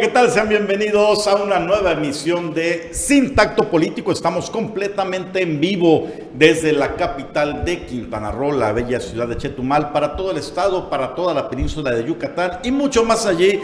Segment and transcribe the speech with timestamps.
[0.00, 0.30] ¿qué tal?
[0.30, 4.12] Sean bienvenidos a una nueva emisión de Sin Tacto Político.
[4.12, 9.92] Estamos completamente en vivo desde la capital de Quintana Roo, la bella ciudad de Chetumal,
[9.92, 13.58] para todo el estado, para toda la península de Yucatán y mucho más allí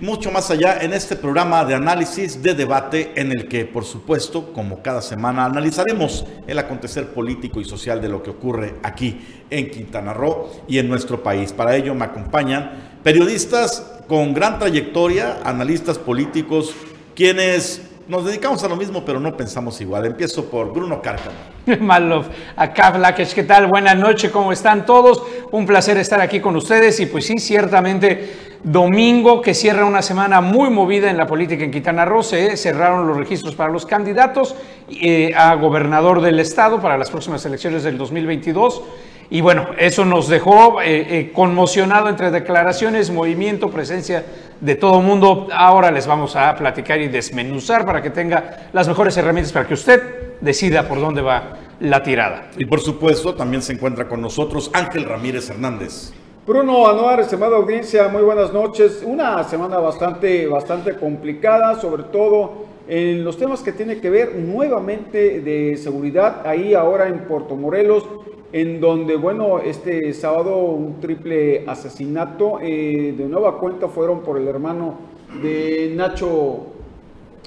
[0.00, 4.52] mucho más allá en este programa de análisis, de debate, en el que, por supuesto,
[4.52, 9.20] como cada semana, analizaremos el acontecer político y social de lo que ocurre aquí
[9.50, 11.52] en Quintana Roo y en nuestro país.
[11.52, 16.74] Para ello me acompañan periodistas con gran trayectoria, analistas políticos,
[17.14, 20.04] quienes nos dedicamos a lo mismo, pero no pensamos igual.
[20.04, 21.36] Empiezo por Bruno Cárcamo.
[21.80, 22.26] Malov,
[22.56, 23.66] acá ¿qué tal?
[23.66, 25.22] Buenas noches, ¿cómo están todos?
[25.50, 30.40] Un placer estar aquí con ustedes y pues sí, ciertamente domingo que cierra una semana
[30.40, 34.56] muy movida en la política en Quintana Roo, se cerraron los registros para los candidatos
[34.88, 38.82] eh, a gobernador del estado para las próximas elecciones del 2022.
[39.30, 44.24] Y bueno, eso nos dejó eh, eh, conmocionado entre declaraciones, movimiento, presencia
[44.60, 45.48] de todo mundo.
[45.52, 49.74] Ahora les vamos a platicar y desmenuzar para que tenga las mejores herramientas para que
[49.74, 50.02] usted
[50.40, 52.48] decida por dónde va la tirada.
[52.56, 56.12] Y por supuesto, también se encuentra con nosotros Ángel Ramírez Hernández.
[56.46, 59.02] Bruno Anuar, estimada audiencia, muy buenas noches.
[59.02, 65.40] Una semana bastante, bastante complicada, sobre todo en los temas que tiene que ver nuevamente
[65.40, 68.06] de seguridad, ahí ahora en Puerto Morelos,
[68.52, 74.46] en donde, bueno, este sábado un triple asesinato, eh, de nueva cuenta fueron por el
[74.46, 74.96] hermano
[75.42, 76.66] de Nacho,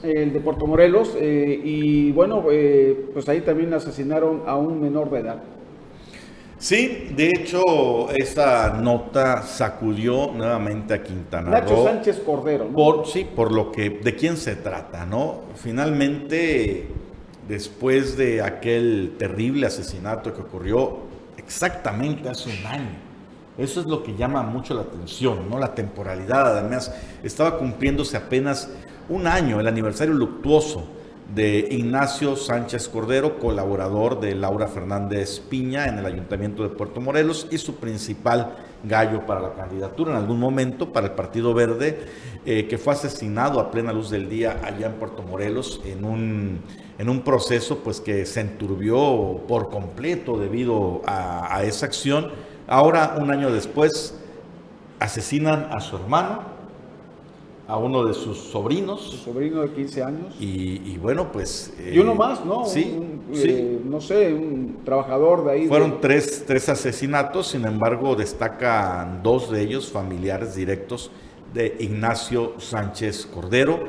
[0.01, 5.11] el de Puerto Morelos, eh, y bueno, eh, pues ahí también asesinaron a un menor
[5.11, 5.43] de edad.
[6.59, 11.59] Sí, de hecho, esta nota sacudió nuevamente a Quintana Roo.
[11.59, 12.73] Nacho Sánchez Cordero, ¿no?
[12.73, 15.41] Por, sí, por lo que, de quién se trata, ¿no?
[15.55, 16.87] Finalmente,
[17.47, 20.97] después de aquel terrible asesinato que ocurrió
[21.37, 23.07] exactamente hace un año,
[23.59, 25.59] eso es lo que llama mucho la atención, ¿no?
[25.59, 26.91] La temporalidad, además,
[27.23, 28.69] estaba cumpliéndose apenas
[29.09, 30.96] un año, el aniversario luctuoso
[31.33, 37.47] de Ignacio Sánchez Cordero, colaborador de Laura Fernández Piña en el Ayuntamiento de Puerto Morelos
[37.51, 41.99] y su principal gallo para la candidatura en algún momento para el Partido Verde,
[42.45, 46.61] eh, que fue asesinado a plena luz del día allá en Puerto Morelos en un,
[46.97, 52.31] en un proceso pues, que se enturbió por completo debido a, a esa acción.
[52.67, 54.15] Ahora, un año después,
[54.99, 56.56] asesinan a su hermano,
[57.67, 59.01] a uno de sus sobrinos.
[59.01, 60.35] Su sobrino de 15 años.
[60.39, 61.73] Y, bueno, pues...
[61.79, 62.65] Eh, y uno más, ¿no?
[62.65, 62.97] Sí,
[63.33, 65.67] eh, no sé, un trabajador de ahí.
[65.67, 71.11] Fueron tres, tres asesinatos, sin embargo destacan dos de ellos familiares directos
[71.53, 73.79] de Ignacio Sánchez Cordero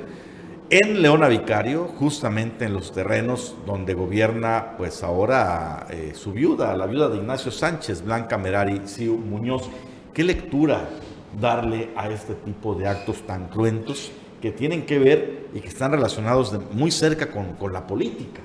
[0.70, 6.86] en Leona Vicario, justamente en los terrenos donde gobierna pues ahora eh, su viuda, la
[6.86, 9.70] viuda de Ignacio Sánchez, Blanca Merari Siu Muñoz.
[10.12, 10.88] ¿Qué lectura
[11.40, 14.10] darle a este tipo de actos tan cruentos
[14.40, 18.40] que tienen que ver y que están relacionados muy cerca con, la política.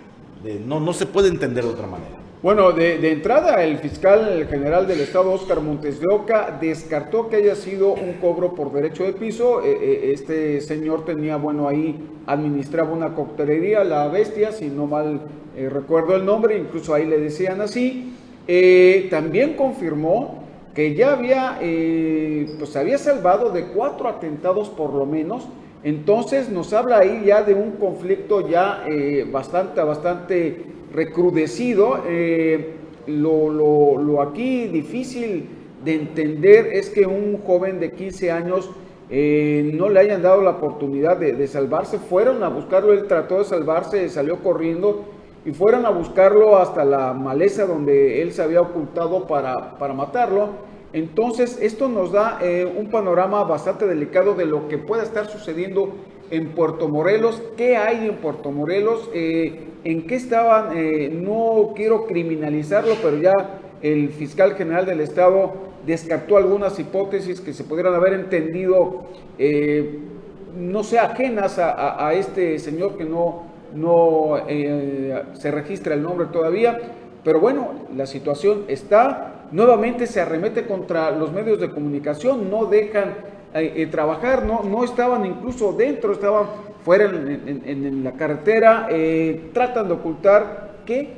[0.65, 2.23] no, no se puede entender de otra manera.
[2.43, 7.55] Bueno, de, entrada, el fiscal general del Estado, Oscar Montes de Oca, descartó que haya
[7.55, 9.63] sido un cobro por derecho de piso.
[9.63, 15.21] Eh, eh, este señor tenía, bueno, ahí administraba una coctelería, La Bestia, si no mal
[15.55, 18.13] eh, recuerdo el nombre, incluso ahí le decían así.
[19.09, 20.42] también confirmó
[20.73, 25.47] que ya había, eh, pues había salvado de cuatro atentados por lo menos.
[25.84, 32.03] Entonces nos habla ahí ya de un conflicto ya eh, bastante, bastante recrudecido.
[32.07, 32.75] Eh,
[33.06, 33.50] lo,
[33.97, 35.45] lo, aquí difícil
[35.83, 38.69] de entender es que un joven de 15 años
[39.09, 42.00] no le hayan dado la oportunidad de, de, salvarse.
[42.00, 45.03] Fueron a buscarlo, él trató de salvarse, salió corriendo
[45.45, 50.49] y fueron a buscarlo hasta la maleza donde él se había ocultado para, para matarlo.
[50.93, 55.89] Entonces, esto nos da eh, un panorama bastante delicado de lo que pueda estar sucediendo
[56.29, 57.41] en Puerto Morelos.
[57.57, 59.09] ¿Qué hay en Puerto Morelos?
[59.13, 60.77] Eh, ¿En qué estaban?
[60.77, 65.51] Eh, no quiero criminalizarlo, pero ya el fiscal general del Estado
[65.85, 69.03] descartó algunas hipótesis que se pudieran haber entendido,
[70.57, 76.79] no sé, ajenas a este señor que no no eh, se registra el nombre todavía,
[77.23, 83.15] pero bueno, la situación está, nuevamente se arremete contra los medios de comunicación, no dejan
[83.53, 86.47] eh, eh, trabajar, no, no estaban incluso dentro, estaban
[86.83, 88.89] fuera en, la carretera,
[89.53, 91.13] tratan de ocultar que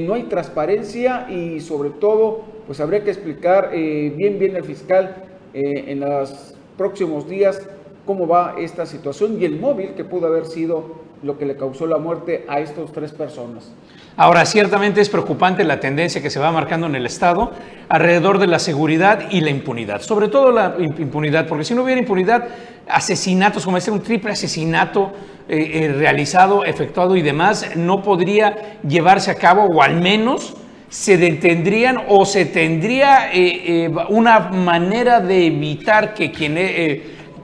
[0.00, 6.00] no hay transparencia y sobre todo, pues habría que explicar bien, bien el fiscal en
[6.00, 7.60] los próximos días
[8.06, 11.86] cómo va esta situación y el móvil que pudo haber sido lo que le causó
[11.86, 13.72] la muerte a estos tres personas.
[14.16, 17.52] Ahora, ciertamente es preocupante la tendencia que se va marcando en el Estado
[17.88, 20.00] alrededor de la seguridad y la impunidad.
[20.02, 22.48] Sobre todo la impunidad, porque si no hubiera impunidad,
[22.88, 25.12] asesinatos, como decir, un triple asesinato
[25.48, 30.56] eh, eh, realizado, efectuado y demás, no podría llevarse a cabo, o al menos
[30.88, 36.56] se detendrían o se tendría eh, una manera de evitar que quien,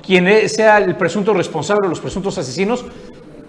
[0.04, 2.84] quien sea el presunto responsable o los presuntos asesinos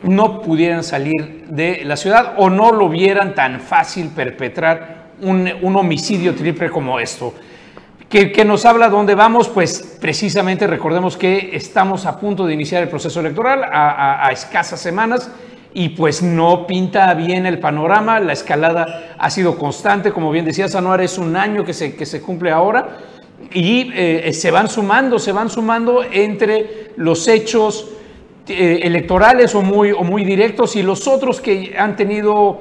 [0.06, 6.36] no pudieran salir de la ciudad o no lo vieran tan fácil perpetrar un, homicidio
[6.36, 7.34] triple como esto.
[8.10, 9.50] ¿Qué nos habla dónde vamos?
[9.50, 15.30] Pues precisamente recordemos que estamos a punto de iniciar el proceso electoral a, escasas semanas
[15.74, 20.70] y pues no pinta bien el panorama, la escalada ha sido constante, como bien decía
[20.70, 23.00] Sanuar, es un año que se, que se cumple ahora
[23.52, 27.90] y eh, se van sumando, se van sumando entre los hechos
[28.48, 32.60] eh, electorales o muy, o muy directos y los otros que han tenido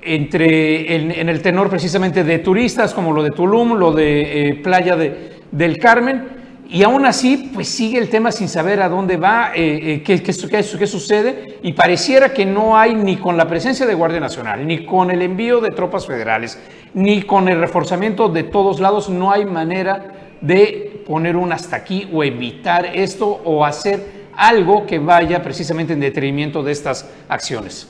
[0.00, 4.96] entre en, el tenor precisamente de turistas como lo de Tulum, lo de eh, Playa
[4.96, 6.28] de, del Carmen
[6.68, 10.32] y aún así pues sigue el tema sin saber a dónde va, eh, qué, qué,
[10.32, 14.86] qué, sucede y pareciera que no hay ni con la presencia de Guardia Nacional, ni
[14.86, 16.58] con el envío de tropas federales,
[16.94, 22.08] ni con el reforzamiento de todos lados, no hay manera de poner un hasta aquí
[22.12, 27.88] o evitar esto o hacer algo que vaya precisamente en detrimento de estas acciones.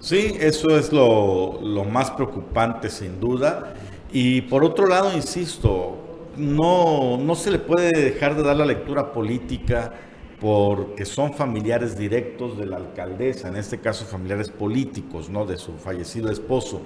[0.00, 3.74] Sí, eso es lo, más preocupante sin duda.
[4.12, 9.12] Y por otro lado, insisto, no, no se le puede dejar de dar la lectura
[9.12, 9.92] política
[10.40, 15.44] porque son familiares directos de la alcaldesa, en este caso familiares políticos, ¿no?
[15.44, 16.80] De su fallecido esposo.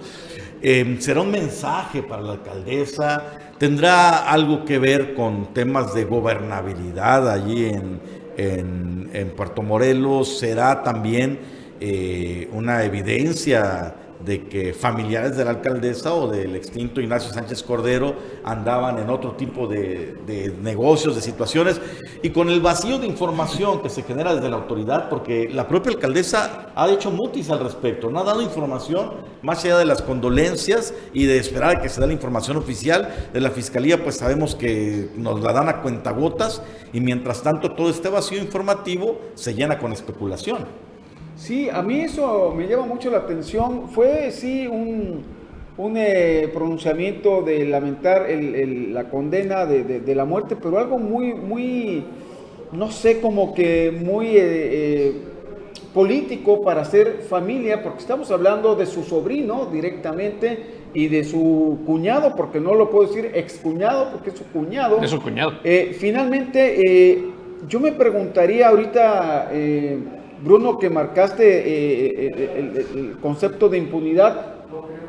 [0.61, 3.23] Em, será un mensaje para la alcaldesa,
[3.57, 8.01] tendrá algo que ver con temas de gobernabilidad allí en,
[8.37, 11.39] en, en Puerto Morelos será también
[11.81, 13.95] eh, una evidencia
[14.25, 19.33] de que familiares de la alcaldesa o del extinto Ignacio Sánchez Cordero andaban en otro
[19.33, 21.81] tipo de, negocios, de situaciones,
[22.23, 25.93] y con el vacío de información que se genera desde la autoridad, porque la propia
[25.93, 29.13] alcaldesa ha hecho mutis al respecto, no ha dado información
[29.43, 33.15] más allá de las condolencias y de esperar a que se dé la información oficial
[33.33, 36.63] de la fiscalía, pues sabemos que nos la dan a cuentagotas,
[36.93, 40.84] y mientras tanto todo este vacío informativo se llena con especulación.
[41.37, 43.89] Sí, a mí eso me llama mucho la atención.
[43.89, 45.25] Fue, sí, un,
[45.97, 52.05] eh, pronunciamiento de lamentar la condena de, la muerte, pero algo muy, muy,
[52.73, 55.13] no sé, como que muy eh, eh,
[55.93, 62.37] político para hacer familia, porque estamos hablando de su sobrino directamente y de su cuñado,
[62.37, 65.03] porque no lo puedo decir excuñado, porque es su cuñado.
[65.03, 65.55] Es su cuñado.
[65.99, 67.33] finalmente,
[67.67, 69.51] yo me preguntaría ahorita
[70.43, 74.55] Bruno, que marcaste eh, eh, el, concepto de impunidad,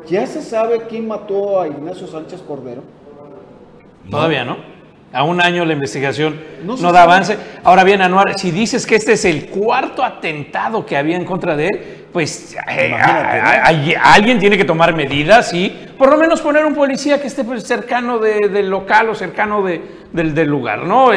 [0.08, 2.82] ¿ya se sabe quién mató a Ignacio Sánchez Cordero?
[4.10, 4.56] Todavía no.
[5.12, 7.38] A un año la investigación no, da avance.
[7.64, 11.56] Ahora bien, Anuar, si dices que este es el cuarto atentado que había en contra
[11.56, 11.80] de él,
[12.12, 12.94] pues eh,
[14.02, 17.62] alguien tiene que tomar medidas y por lo menos poner un policía que esté pues,
[17.62, 21.12] cercano del local o cercano del, lugar, ¿no?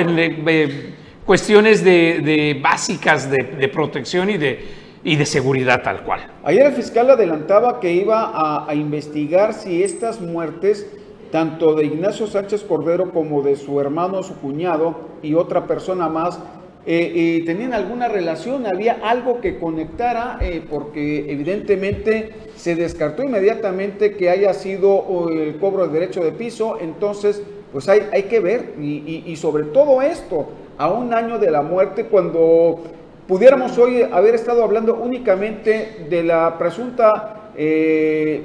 [1.30, 4.66] Cuestiones de, básicas de, protección y de,
[5.04, 6.22] y de seguridad tal cual.
[6.44, 8.32] Ayer el fiscal adelantaba que iba
[8.68, 10.88] a, investigar si estas muertes,
[11.32, 16.40] tanto de Ignacio Sánchez Cordero como de su hermano, su cuñado y otra persona más,
[16.88, 24.18] eh, eh, tenían alguna relación, había algo que conectara, eh, porque evidentemente se descartó inmediatamente
[24.18, 28.74] que haya sido el cobro de derecho de piso, entonces pues hay, hay que ver,
[28.80, 30.48] y sobre todo esto,
[30.80, 32.82] a un año de la muerte, cuando
[33.28, 38.42] pudiéramos hoy haber estado hablando únicamente de la presunta, eh,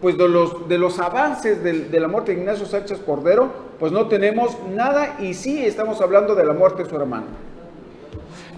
[0.00, 4.08] pues de los, de los avances de, la muerte de Ignacio Sánchez Cordero, pues no
[4.08, 7.26] tenemos nada y sí estamos hablando de la muerte de su hermano.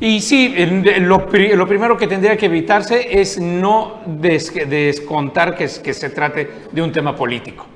[0.01, 0.55] Y sí,
[1.01, 6.93] lo, primero que tendría que evitarse es no descontar que, que se trate de un
[6.93, 7.67] tema político.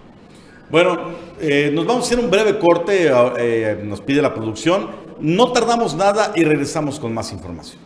[0.70, 0.98] Bueno,
[1.42, 4.88] eh, nos vamos a hacer un breve corte, eh, nos pide la producción.
[5.20, 7.82] No tardamos nada y regresamos con más información.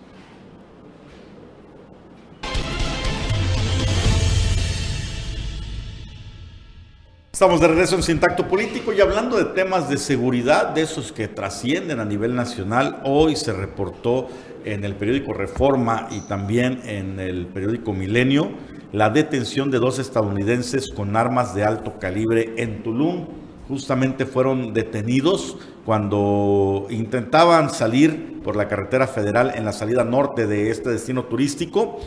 [7.32, 11.28] Estamos de regreso en Sintacto Político y hablando de temas de seguridad, de esos que
[11.28, 13.00] trascienden a nivel nacional.
[13.04, 14.28] Hoy se reportó
[14.64, 18.50] en el periódico Reforma y también en el periódico Milenio
[18.92, 23.26] la detención de dos estadounidenses con armas de alto calibre en Tulum.
[23.68, 30.70] Justamente fueron detenidos cuando intentaban salir por la carretera federal en la salida norte de
[30.70, 31.98] este destino turístico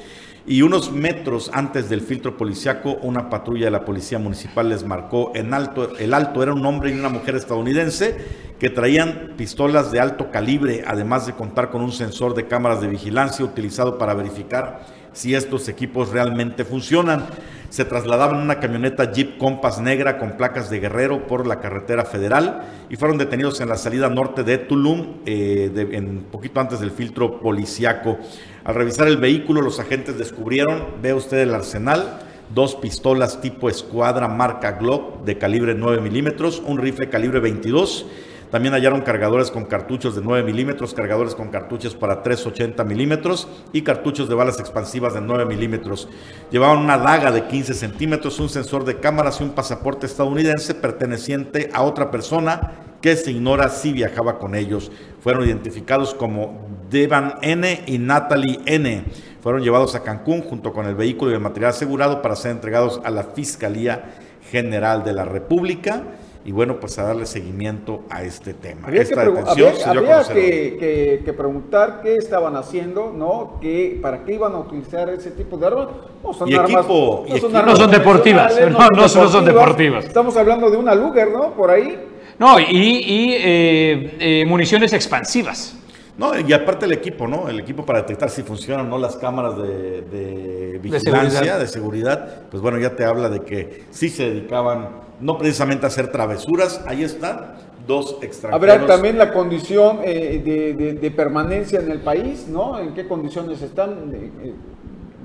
[0.48, 5.32] y unos metros antes del filtro policiaco, una patrulla de la policía municipal les marcó
[5.36, 5.98] en alto.
[5.98, 8.18] El alto era un hombre y una mujer estadounidense
[8.58, 12.88] que traían pistolas de alto calibre, además de contar con un sensor de cámaras de
[12.88, 17.28] vigilancia utilizado para verificar si estos equipos realmente funcionan.
[17.70, 22.04] Se trasladaban en una camioneta Jeep Compass negra con placas de Guerrero por la carretera
[22.04, 26.92] federal y fueron detenidos en la salida norte de Tulum, eh, en poquito antes del
[26.92, 28.18] filtro policiaco.
[28.64, 32.20] Al revisar el vehículo, los agentes descubrieron, ve usted el arsenal,
[32.56, 38.08] dos pistolas tipo escuadra marca Glock de calibre 9 milímetros, un rifle calibre 22
[38.52, 43.84] también hallaron cargadores con cartuchos de 9 milímetros, cargadores con cartuchos para 380 milímetros y
[43.84, 46.10] cartuchos de balas expansivas de 9 milímetros.
[46.50, 51.70] Llevaban una daga de 15 centímetros, un sensor de cámaras y un pasaporte estadounidense perteneciente
[51.74, 54.92] a otra persona que se ignora si viajaba con ellos.
[55.22, 59.06] Fueron identificados como Devan N y Natalie N.
[59.42, 63.00] Fueron llevados a Cancún junto con el vehículo y el material asegurado para ser entregados
[63.04, 64.16] a la Fiscalía
[64.50, 66.04] General de la República
[66.50, 68.88] y bueno, pues a darle seguimiento a este tema.
[68.88, 73.60] Habría, que, que, preguntar qué estaban haciendo, ¿no?
[73.62, 75.90] ¿Qué, ¿Para qué iban a utilizar ese tipo de armas?
[76.24, 78.60] No son armas, no, son, deportivas,
[78.96, 80.06] no, son deportivas.
[80.06, 81.54] Estamos hablando de una Luger, ¿no?
[81.54, 82.00] Por ahí.
[82.40, 85.76] No, y, y eh, eh, municiones expansivas.
[86.18, 87.48] No, y aparte el equipo, ¿no?
[87.48, 92.48] El equipo para detectar si funcionan o no las cámaras de, vigilancia, de seguridad.
[92.50, 97.04] pues bueno, ya te habla de que sí se dedicaban, no precisamente hacer travesuras, ahí
[97.04, 97.56] están,
[97.88, 98.76] dos extranjeros.
[98.76, 102.80] Habrá también la condición eh, de, permanencia en el país, ¿no?
[102.80, 104.54] En qué condiciones están, eh, eh,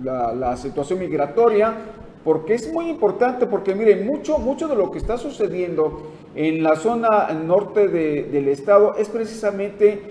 [0.03, 1.75] la, situación migratoria,
[2.25, 6.77] porque es muy importante, porque miren, mucho, mucho de lo que está sucediendo en la
[6.77, 10.03] zona norte del estado es precisamente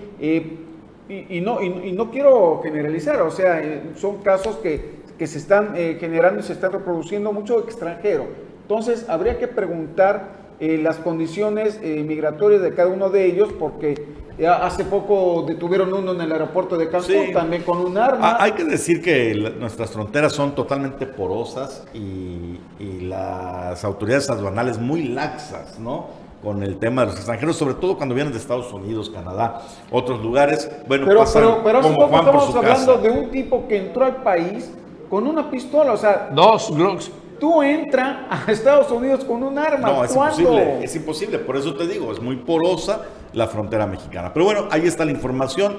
[1.09, 5.95] y, no, y, no quiero generalizar, o sea, eh, son casos que, se están eh,
[6.01, 8.25] generando y se están reproduciendo mucho extranjero.
[8.63, 14.83] Entonces, habría que preguntar eh, las condiciones migratorias de cada uno de ellos, porque hace
[14.83, 18.31] poco detuvieron uno en el aeropuerto de Cancún, también con un arma.
[18.31, 24.79] Ah, hay que decir que nuestras fronteras son totalmente porosas y, y las autoridades aduanales
[24.79, 26.23] muy laxas, ¿no?
[26.43, 30.21] con el tema de los extranjeros, sobre todo cuando vienen de Estados Unidos, Canadá, otros
[30.21, 30.69] lugares.
[30.87, 34.69] Bueno, pero, pero, pero hace poco estamos hablando de un tipo que entró al país
[35.09, 37.11] con una pistola, o sea, dos Glocks.
[37.43, 39.89] Tú entras a Estados Unidos con un arma.
[39.89, 41.39] No, es imposible, es imposible.
[41.39, 43.01] Por eso te digo, es muy porosa
[43.33, 44.31] la frontera mexicana.
[44.31, 45.75] Pero bueno, ahí está la información.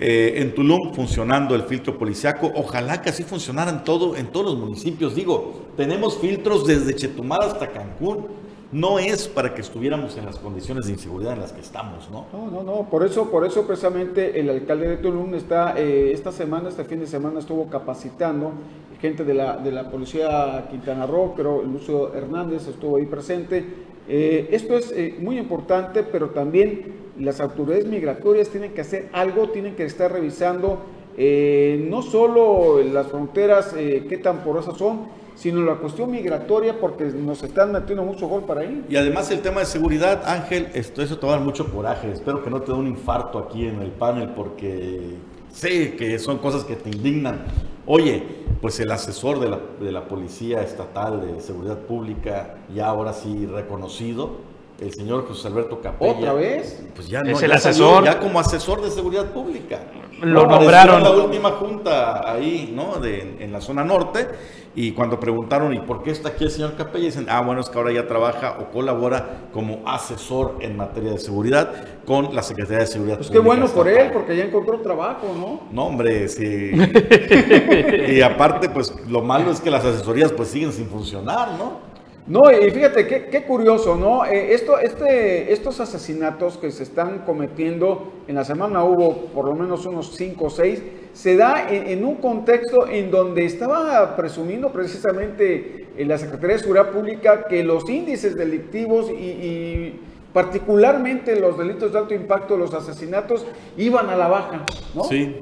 [0.00, 2.50] Eh, en Tulum funcionando el filtro policiaco.
[2.56, 5.14] Ojalá que así funcionara en, todo, en todos los municipios.
[5.14, 8.26] Digo, tenemos filtros desde Chetumal hasta Cancún
[8.72, 12.26] no es para que estuviéramos en las condiciones de inseguridad en las que estamos, ¿no?
[12.32, 16.32] No, no, no, por eso, por eso precisamente el alcalde de Tulum está, eh, esta
[16.32, 18.52] semana, este fin de semana estuvo capacitando
[19.00, 23.64] gente de la, de la policía Quintana Roo, pero Lucio Hernández estuvo ahí presente.
[24.08, 29.50] Eh, esto es eh, muy importante, pero también las autoridades migratorias tienen que hacer algo,
[29.50, 30.80] tienen que estar revisando
[31.16, 37.70] no solo las fronteras, qué tan porosas son, sino la cuestión migratoria porque nos están
[37.70, 38.84] metiendo mucho gol para ahí.
[38.88, 42.10] Y además el tema de seguridad, Ángel, esto, eso te va a dar mucho coraje.
[42.10, 45.14] Espero que no te dé un infarto aquí en el panel porque
[45.52, 47.44] sé que son cosas que te indignan.
[47.86, 48.22] Oye,
[48.60, 53.46] pues el asesor de la, de la Policía Estatal de Seguridad Pública, ya ahora sí
[53.46, 54.38] reconocido,
[54.80, 56.12] el señor José Alberto Capella.
[56.12, 56.82] ¿Otra vez?
[56.94, 58.04] Pues ya no, es el asesor.
[58.04, 59.80] ya como asesor de seguridad pública.
[60.20, 60.98] Lo nombraron.
[60.98, 62.98] En la última junta ahí, ¿no?
[63.00, 64.26] De, en la zona norte.
[64.74, 67.06] Y cuando preguntaron, ¿y por qué está aquí el señor Capella?
[67.06, 71.18] Dicen, ah, bueno, es que ahora ya trabaja o colabora como asesor en materia de
[71.18, 71.72] seguridad
[72.04, 75.62] con la Secretaría de Seguridad pues qué bueno por él, porque ya encontró trabajo, ¿no?
[75.72, 76.72] No, hombre, sí.
[78.08, 81.95] y aparte, pues lo malo es que las asesorías pues siguen sin funcionar, ¿no?
[82.26, 84.24] No, y fíjate qué, curioso, ¿no?
[84.24, 89.54] Eh, esto, este, estos asesinatos que se están cometiendo, en la semana hubo por lo
[89.54, 95.86] menos unos 5 o 6, se da en, un contexto en donde estaba presumiendo precisamente
[95.96, 100.00] en la Secretaría de Seguridad Pública que los índices delictivos y,
[100.32, 103.46] particularmente los delitos de alto impacto, los asesinatos,
[103.78, 105.04] iban a la baja, ¿no?
[105.04, 105.36] Sí,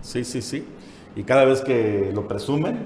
[0.00, 0.64] sí, sí, sí.
[1.16, 2.78] Y cada vez que lo presumen,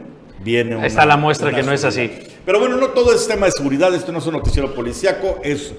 [0.43, 2.11] viene Está la muestra que no es así.
[2.45, 5.75] Pero bueno, no todo es tema de seguridad, esto no es un noticiero policíaco, es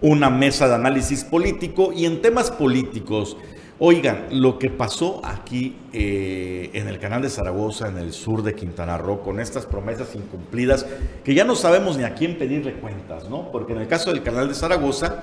[0.00, 3.36] una mesa de análisis político y en temas políticos,
[3.78, 8.54] oigan, lo que pasó aquí eh, en el canal de Zaragoza, en el sur de
[8.54, 10.86] Quintana Roo, con estas promesas incumplidas,
[11.24, 13.50] que ya no sabemos ni a quién pedirle cuentas, ¿no?
[13.52, 15.22] Porque en el caso del canal de Zaragoza,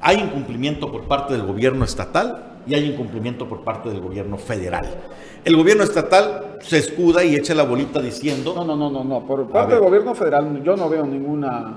[0.00, 4.86] Hay incumplimiento por parte del gobierno estatal y hay incumplimiento por parte del gobierno federal.
[5.44, 8.52] El gobierno estatal se escuda y echa la bolita diciendo...
[8.54, 9.20] No, no, no, no, no.
[9.26, 11.76] por parte del gobierno federal yo no veo ninguna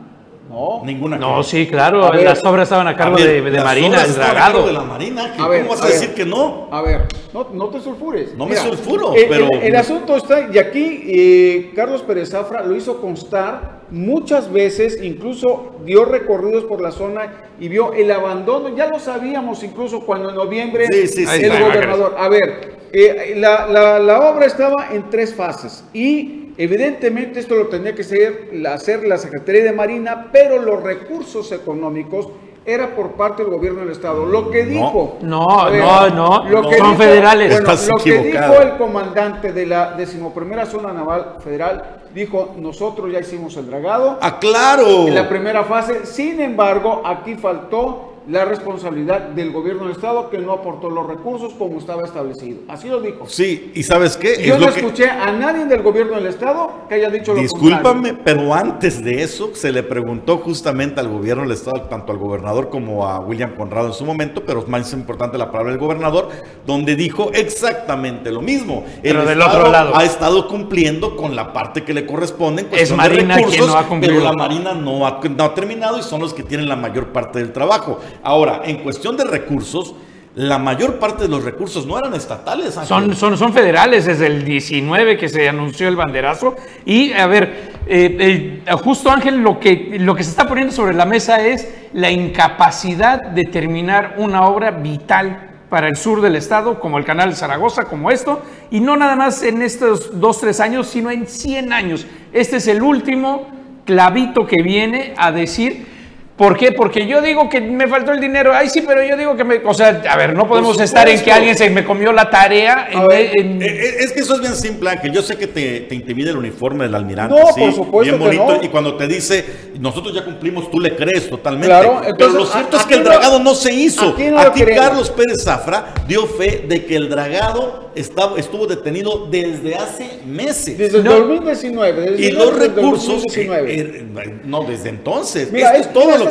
[0.50, 1.18] no, ninguna.
[1.18, 4.66] No, sí, claro, las obras estaban a cargo de, Marina, el dragado.
[4.66, 6.68] de la Marina, ¿cómo vas a, decir que no?
[6.72, 8.36] A ver, no, te sulfures.
[8.36, 9.48] No me sulfuro, pero...
[9.62, 15.76] El, asunto está, y aquí eh, Carlos Pérez Zafra lo hizo constar muchas veces, incluso
[15.86, 20.36] dio recorridos por la zona y vio el abandono, ya lo sabíamos incluso cuando en
[20.36, 22.16] noviembre el gobernador...
[22.18, 23.68] A ver, eh, la,
[24.00, 29.18] la obra estaba en tres fases y Evidentemente esto lo tenía que hacer, hacer la
[29.18, 32.28] Secretaría de Marina, pero los recursos económicos
[32.74, 34.26] era por parte del gobierno del estado.
[34.26, 35.18] Lo que dijo.
[35.22, 37.62] No, no, no, son federales.
[37.62, 43.56] lo que dijo el comandante de la decimoprimera zona naval federal, dijo, nosotros ya hicimos
[43.58, 44.18] el dragado.
[44.22, 45.08] Ah, claro.
[45.08, 50.38] En la primera fase, sin embargo, aquí faltó la responsabilidad del gobierno del Estado que
[50.38, 52.60] no aportó los recursos como estaba establecido.
[52.68, 53.26] Así lo dijo.
[53.28, 54.46] Sí, y ¿sabes qué?
[54.46, 58.54] Yo no escuché a nadie del gobierno del Estado que haya dicho lo Discúlpame, pero
[58.54, 63.08] antes de eso se le preguntó justamente al gobierno del Estado, tanto al gobernador como
[63.08, 66.30] a William Conrado en su momento, pero es más importante la palabra del gobernador,
[66.68, 68.86] donde dijo exactamente lo mismo.
[69.02, 69.96] Pero del otro lado.
[69.96, 73.76] Ha estado cumpliendo con la parte que le corresponde en es Marina de recursos, no
[73.76, 76.76] ha pero la Marina no ha, no ha terminado y son los que tienen la
[76.76, 78.00] mayor parte del trabajo.
[78.24, 79.96] Ahora, en cuestión de recursos,
[80.36, 82.76] la mayor parte de los recursos no eran estatales.
[82.86, 86.56] Son, son, son, federales, desde el 19 que se anunció el banderazo.
[86.86, 91.06] Y a ver, eh, justo Ángel, lo que, lo que se está poniendo sobre la
[91.06, 96.98] mesa es la incapacidad de terminar una obra vital para el sur del estado, como
[96.98, 100.88] el canal de Zaragoza, como esto, y no nada más en estos dos, tres años,
[100.88, 102.08] sino en 100 años.
[102.34, 103.48] Este es el último
[103.86, 105.99] clavito que viene a decir
[106.40, 106.72] ¿Por qué?
[106.72, 108.54] Porque yo digo que me faltó el dinero.
[108.56, 109.58] Ay, sí, pero yo digo que me.
[109.58, 112.88] O sea, a ver, no podemos estar en que alguien se me comió la tarea.
[113.12, 115.12] Eh, eh, es que eso es bien simple, Ángel.
[115.12, 117.36] Yo sé que te, te intimida el uniforme del almirante.
[117.38, 118.18] No, por supuesto.
[118.18, 118.64] Bien bonito.
[118.64, 119.44] Y cuando te dice,
[119.82, 121.68] nosotros ya cumplimos, tú le crees totalmente.
[121.68, 124.16] Claro, pero lo cierto es que el dragado no se hizo.
[124.38, 130.20] Aquí Carlos Pérez Zafra dio fe de que el dragado estaba, estuvo detenido desde hace
[130.26, 130.78] meses.
[130.78, 132.16] Desde el 2019.
[132.18, 133.24] y los recursos.
[133.36, 134.06] Eh,
[134.46, 135.52] no, desde entonces.
[135.52, 136.29] Mira, Esto es todo lo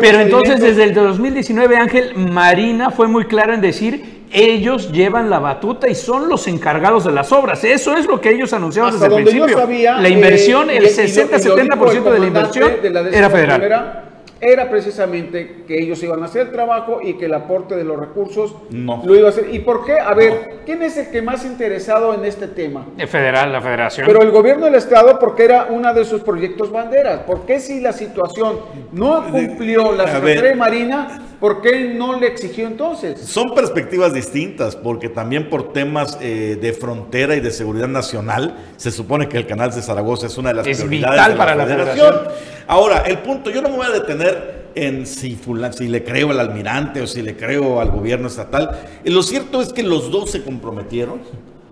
[0.00, 5.38] pero entonces desde el 2019, Ángel, Marina fue muy clara en decir, ellos llevan la
[5.38, 7.64] batuta y son los encargados de las obras.
[7.64, 9.66] Eso es lo que ellos anunciaron desde el principio.
[10.00, 12.72] la inversión, eh, el 60-70% de la inversión
[13.12, 14.09] era federal
[14.40, 17.98] era precisamente que ellos iban a hacer el trabajo y que el aporte de los
[17.98, 19.02] recursos no.
[19.04, 19.52] lo iba a hacer.
[19.52, 20.00] ¿Y por qué?
[20.00, 22.86] A ver, ¿quién es el que más interesado en este tema?
[22.96, 24.06] El federal, la federación.
[24.06, 27.20] Pero el gobierno del estado porque era uno de sus proyectos banderas.
[27.20, 28.58] ¿Por qué si la situación
[28.92, 33.18] no cumplió la Secretaría de Marina, por qué no le exigió entonces?
[33.20, 38.90] Son perspectivas distintas, porque también por temas eh, de frontera y de seguridad nacional, se
[38.90, 42.14] supone que el canal de Zaragoza es una de las es vital para la federación.
[42.66, 45.38] Ahora, el punto, yo no me voy a detener en si,
[45.72, 48.78] si le creo al almirante o si le creo al gobierno estatal.
[49.04, 51.20] Lo cierto es que los dos se comprometieron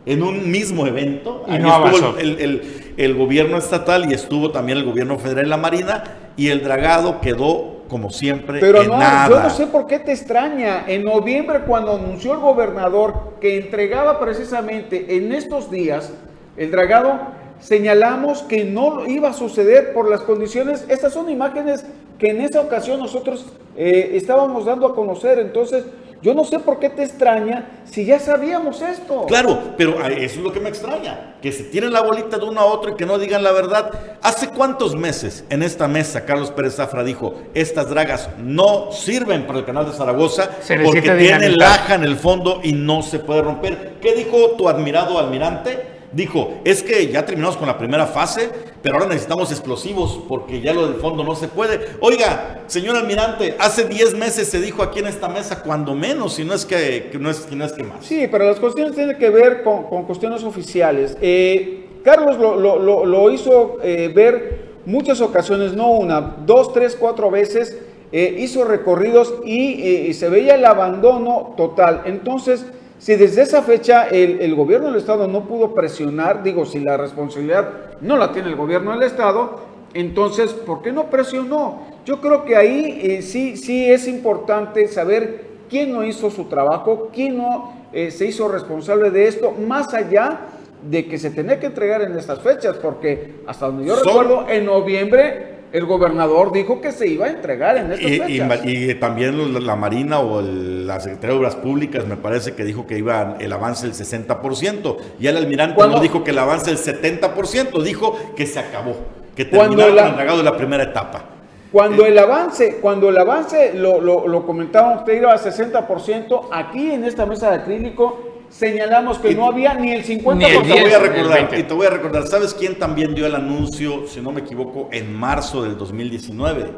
[0.06, 1.44] en un mismo evento.
[1.46, 6.04] Y no estuvo el, gobierno estatal y estuvo también el gobierno federal y la Marina
[6.36, 10.84] y el dragado quedó como siempre Pero no, yo no sé por qué te extraña.
[10.86, 16.12] En noviembre cuando anunció el gobernador que entregaba precisamente en estos días
[16.56, 17.18] el dragado
[17.60, 20.84] señalamos que no iba a suceder por las condiciones.
[20.88, 21.86] Estas son imágenes
[22.18, 23.46] que en esa ocasión nosotros
[23.76, 25.38] eh, estábamos dando a conocer.
[25.38, 25.84] Entonces,
[26.20, 29.26] yo no sé por qué te extraña si ya sabíamos esto.
[29.26, 32.60] Claro, pero eso es lo que me extraña, que se tiren la bolita de uno
[32.60, 33.90] a otro y que no digan la verdad.
[34.22, 39.60] ¿Hace cuántos meses en esta mesa Carlos Pérez Zafra dijo, estas dragas no sirven para
[39.60, 40.50] el canal de Zaragoza
[40.84, 43.94] porque tiene laja en el fondo y no se puede romper?
[44.00, 45.97] ¿Qué dijo tu admirado almirante?
[46.12, 48.50] Dijo, es que ya terminamos con la primera fase,
[48.82, 51.80] pero ahora necesitamos explosivos porque ya lo del fondo no se puede.
[52.00, 56.44] Oiga, señor almirante, hace 10 meses se dijo aquí en esta mesa, cuando menos, si
[56.44, 58.04] no es que, es, no es que más.
[58.04, 61.16] Sí, pero las cuestiones tienen que ver con, cuestiones oficiales.
[61.20, 67.76] Eh, Carlos lo, hizo eh, ver muchas ocasiones, no una, dos, tres, cuatro veces,
[68.10, 72.02] eh, hizo recorridos y se veía el abandono total.
[72.06, 72.64] Entonces,
[72.98, 77.68] si desde esa fecha el, gobierno del Estado no pudo presionar, digo, si la responsabilidad
[78.00, 79.60] no la tiene el gobierno del Estado,
[79.94, 81.82] entonces, ¿por qué no presionó?
[82.04, 87.10] Yo creo que ahí eh, sí, sí es importante saber quién no hizo su trabajo,
[87.12, 90.40] quién no eh, se hizo responsable de esto, más allá
[90.88, 94.66] de que se tenía que entregar en estas fechas, porque hasta donde yo recuerdo, en
[94.66, 98.64] noviembre el gobernador dijo que se iba a entregar en estas Y, fechas.
[98.64, 102.64] y- y también la- Marina o el- la Secretaría de Obras Públicas me parece que
[102.64, 104.96] dijo que iba el avance del 60%.
[105.20, 108.96] Y el almirante Cuando- no dijo que el avance del 70%, dijo que se acabó,
[109.36, 111.24] que terminaron la- el entregado de la primera etapa.
[111.70, 116.90] Cuando el avance, cuando el avance, lo, lo, lo comentaba usted, iba a 60%, aquí
[116.92, 120.34] en esta mesa de acrílico señalamos que Y- no había ni el 50%.
[120.36, 121.58] Ni el Y te voy 10, a recordar, 20.
[121.58, 124.88] y te voy a recordar, ¿sabes quién también dio el anuncio, si no me equivoco,
[124.92, 126.70] en marzo del 2019?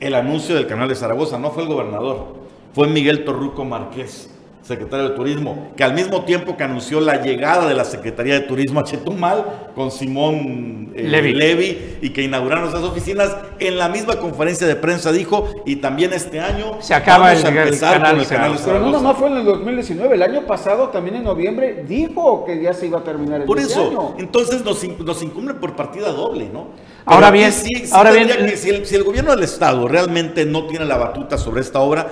[0.00, 2.34] El anuncio del canal de Zaragoza, no fue el gobernador,
[2.74, 4.30] fue Miguel Torruco Márquez,
[4.64, 8.40] secretario de Turismo, que al mismo tiempo que anunció la llegada de la Secretaría de
[8.40, 11.34] Turismo a Chetumal con Simón eh, Levy.
[11.34, 16.12] Levy y que inauguraron esas oficinas, en la misma conferencia de prensa dijo, y también
[16.14, 18.64] este año Se acaba vamos el- a el empezar canal con el canal de Zaragoza.
[18.64, 22.62] Pero no nomás fue en el 2019, el año pasado, también en noviembre, dijo que
[22.62, 24.14] ya se iba a terminar el Por eso, año.
[24.18, 26.68] entonces nos, nos incumbe por partida doble, ¿no?
[27.06, 29.86] Ahora bien, sí- sí ahora bien, tendría que- si, el, si el gobierno del Estado
[29.86, 32.08] realmente no tiene la batuta sobre esta obra,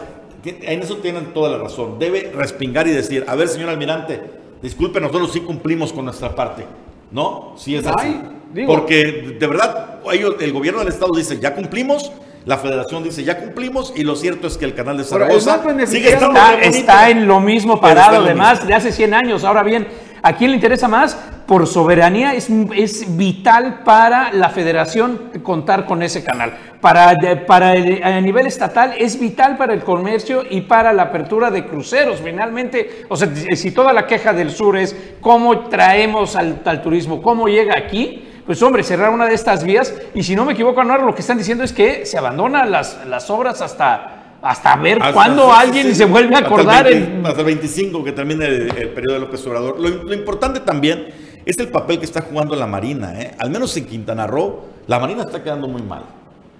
[0.51, 1.99] en eso tienen toda la razón.
[1.99, 4.21] Debe respingar y decir, a ver, señor almirante,
[4.63, 6.65] disculpe, nosotros sí cumplimos con nuestra parte.
[7.11, 7.53] ¿No?
[7.57, 8.21] Sí es así.
[8.55, 12.11] Digo- Porque de verdad, ellos, el gobierno del Estado dice, ya cumplimos,
[12.47, 16.09] la federación dice, ya cumplimos, y lo cierto es que el canal de Zaragoza sigue
[16.15, 19.45] estando Está, en lo mismo parado, además, de hace 100 años.
[19.45, 19.87] Ahora bien,
[20.23, 21.17] ¿a quién le interesa más?
[21.47, 26.53] Por soberanía es, es vital para la federación contar con ese canal.
[26.81, 27.15] Para,
[27.47, 31.67] para el- a nivel estatal es vital para el comercio y para la apertura de
[31.67, 32.21] cruceros.
[32.23, 37.21] Finalmente, o sea, si toda la queja del sur es cómo traemos al, al turismo,
[37.21, 40.81] cómo llega aquí, pues hombre, cerrar una de estas vías, y si no me equivoco,
[40.81, 44.99] Anuar, lo que están diciendo es que se abandonan las, las obras hasta, hasta ver
[45.01, 45.95] Hasta- cuándo alguien sí.
[45.95, 46.85] se vuelve a Hasta el acordar.
[46.85, 49.79] 20 en- Hasta el 25 que termine el, el periodo de López Obrador.
[49.81, 51.09] Lo, lo importante también
[51.47, 53.21] es el papel que está jugando la Marina.
[53.21, 53.35] ¿eh?
[53.39, 56.03] Al menos en Quintana Roo, la Marina está quedando muy mal.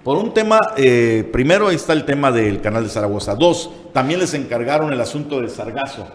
[0.03, 3.35] Por un tema, eh, primero está el tema del canal de Zaragoza.
[3.35, 6.07] Dos, también les encargaron el asunto del sargazo.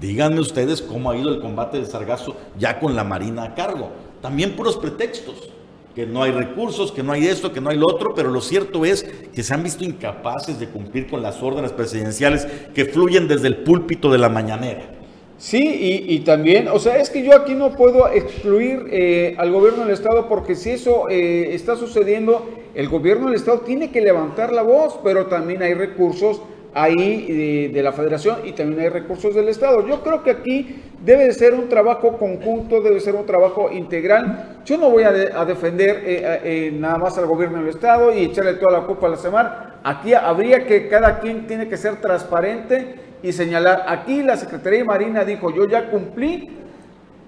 [0.00, 3.90] Díganme ustedes cómo ha ido el combate del sargazo ya con la Marina a cargo.
[4.22, 5.50] También puros pretextos
[5.98, 8.40] que no hay recursos, que no hay esto, que no hay lo otro, pero lo
[8.40, 9.02] cierto es
[9.34, 13.56] que se han visto incapaces de cumplir con las órdenes presidenciales que fluyen desde el
[13.64, 14.92] púlpito de la mañanera.
[15.38, 19.82] Sí, y, también, o sea, es que yo aquí no puedo excluir eh, al gobierno
[19.82, 24.52] del Estado porque si eso eh, está sucediendo, el gobierno del Estado tiene que levantar
[24.52, 26.40] la voz, pero también hay recursos
[26.74, 29.86] ahí de, la federación y también hay recursos del Estado.
[29.86, 34.60] Yo creo que aquí debe de ser un trabajo conjunto, debe ser un trabajo integral.
[34.64, 38.12] Yo no voy a, de- a defender eh, eh, nada más al gobierno del Estado
[38.14, 39.80] y echarle toda la culpa a la semana.
[39.82, 44.84] Aquí habría que, cada quien tiene que ser transparente y señalar, aquí la Secretaría de
[44.84, 46.48] Marina dijo, yo ya cumplí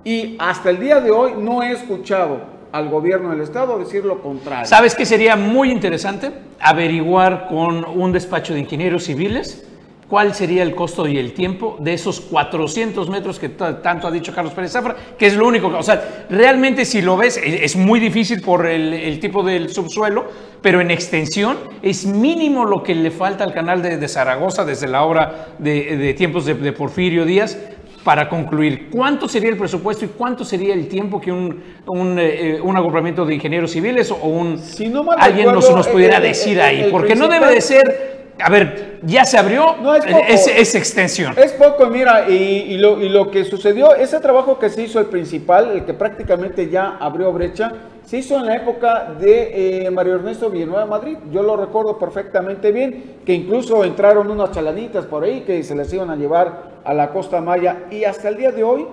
[0.05, 4.20] y hasta el día de hoy no he escuchado al gobierno del Estado decir lo
[4.22, 4.66] contrario.
[4.66, 6.30] ¿Sabes qué sería muy interesante?
[6.61, 9.66] Averiguar con un despacho de ingenieros civiles
[10.11, 14.11] cuál sería el costo y el tiempo de esos 400 metros que ta- tanto ha
[14.11, 17.40] dicho Carlos Pérez Zafra, que es lo único que, o sea, realmente si lo ves,
[17.42, 20.24] es muy difícil por el, tipo del subsuelo,
[20.61, 25.04] pero en extensión es mínimo lo que le falta al canal de, Zaragoza desde la
[25.04, 27.56] obra de, tiempos de Porfirio Díaz
[28.04, 28.88] para concluir.
[28.90, 33.26] ¿Cuánto sería el presupuesto y cuánto sería el tiempo que un, un, eh, un agrupamiento
[33.26, 36.58] de ingenieros civiles o un Si no mal alguien nos, recuerdo, nos pudiera el- decir
[36.58, 36.80] el- ahí?
[36.82, 40.24] el Porque no debe de ser, a ver, ya se abrió, No, es poco.
[40.29, 41.35] es, es extensión.
[41.37, 44.98] Es poco, mira, y, y lo, y lo que sucedió, ese trabajo que se hizo
[44.98, 47.72] el principal, el que prácticamente ya abrió brecha,
[48.05, 51.16] se hizo en la época de eh, Mario Ernesto Villanueva Madrid.
[51.31, 55.92] Yo lo recuerdo perfectamente bien, que incluso entraron unas chalanitas por ahí que se les
[55.92, 58.87] iban a llevar a la Costa Maya y hasta el día de hoy,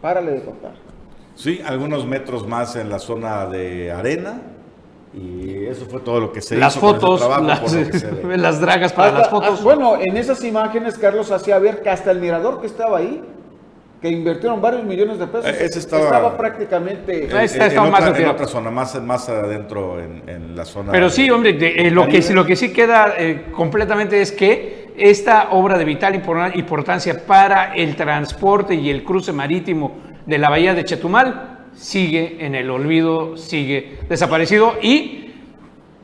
[0.00, 0.72] párale de contar.
[1.34, 4.42] Sí, algunos metros más en la zona de arena
[5.14, 8.12] y eso fue todo lo que se las hizo fotos, trabajo, las, lo que se
[8.38, 9.58] las dragas para Hasta- las fotos.
[9.60, 13.22] ah, bueno, en esas imágenes Carlos hacía ver que hasta el mirador que estaba ahí,
[14.00, 17.28] que invirtieron varios millones de pesos, ese estaba- prácticamente...
[17.36, 20.56] Ahí está, En- estaba en, más otra, en otra zona, más, más adentro en, en
[20.56, 20.90] la zona.
[20.90, 24.92] Pero sí, hombre, de- eh, lo, que, lo que sí queda eh, completamente es que
[24.96, 29.92] esta obra de vital impor- importancia para el transporte y el cruce marítimo
[30.26, 35.32] de la bahía de Chetumal sigue en el olvido, sigue desaparecido y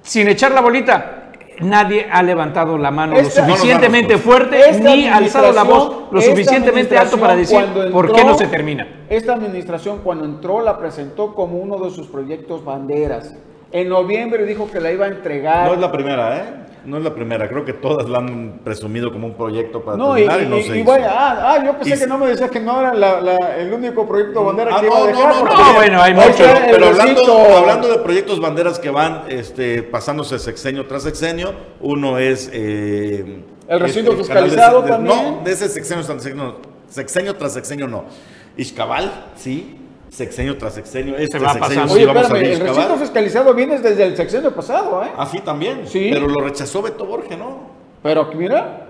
[0.03, 5.53] sin echar la bolita, nadie ha levantado la mano Esta- lo suficientemente fuerte ni alzado
[5.53, 7.59] la voz lo suficientemente alto para decir
[7.93, 8.87] por qué no se termina.
[9.11, 13.35] Esta administración cuando entró la presentó como uno de sus proyectos banderas.
[13.71, 15.67] En noviembre dijo que la iba a entregar.
[15.67, 16.43] No es la primera, ¿eh?
[16.85, 20.15] No es la primera, creo que todas la han presumido como un proyecto para No,
[20.15, 20.91] terminar y, no y- se y hizo.
[20.91, 23.57] vaya, ah, ah, yo pensé Y- que no me decías que no era la- la-
[23.59, 25.35] el único proyecto bandera Ah, que no, iba a no, dejar.
[25.35, 28.91] no, porque no, bueno, hay ahorita mucho, el Pero hablando, hablando de proyectos banderas que
[28.91, 32.49] van este, pasándose sexenio tras sexenio, uno es...
[32.53, 35.17] eh, El recinto este, fiscalizado de- también.
[35.39, 36.57] No, de ese sexenio tras sexenio,
[36.89, 38.05] sexenio tras sexenio no.
[38.57, 39.77] Ixcabal, sí,
[40.11, 41.17] sexenio tras sexenio.
[41.17, 41.95] Este va sexenio pasando.
[41.95, 45.11] sí Oye, vamos a espérame, ver el recinto fiscalizado viene desde el sexenio pasado, ¿eh?
[45.17, 45.87] Ah, sí, también.
[45.87, 46.11] Sí.
[46.13, 47.71] Pero lo rechazó Beto Borges, ¿no?
[48.03, 48.88] Pero mira,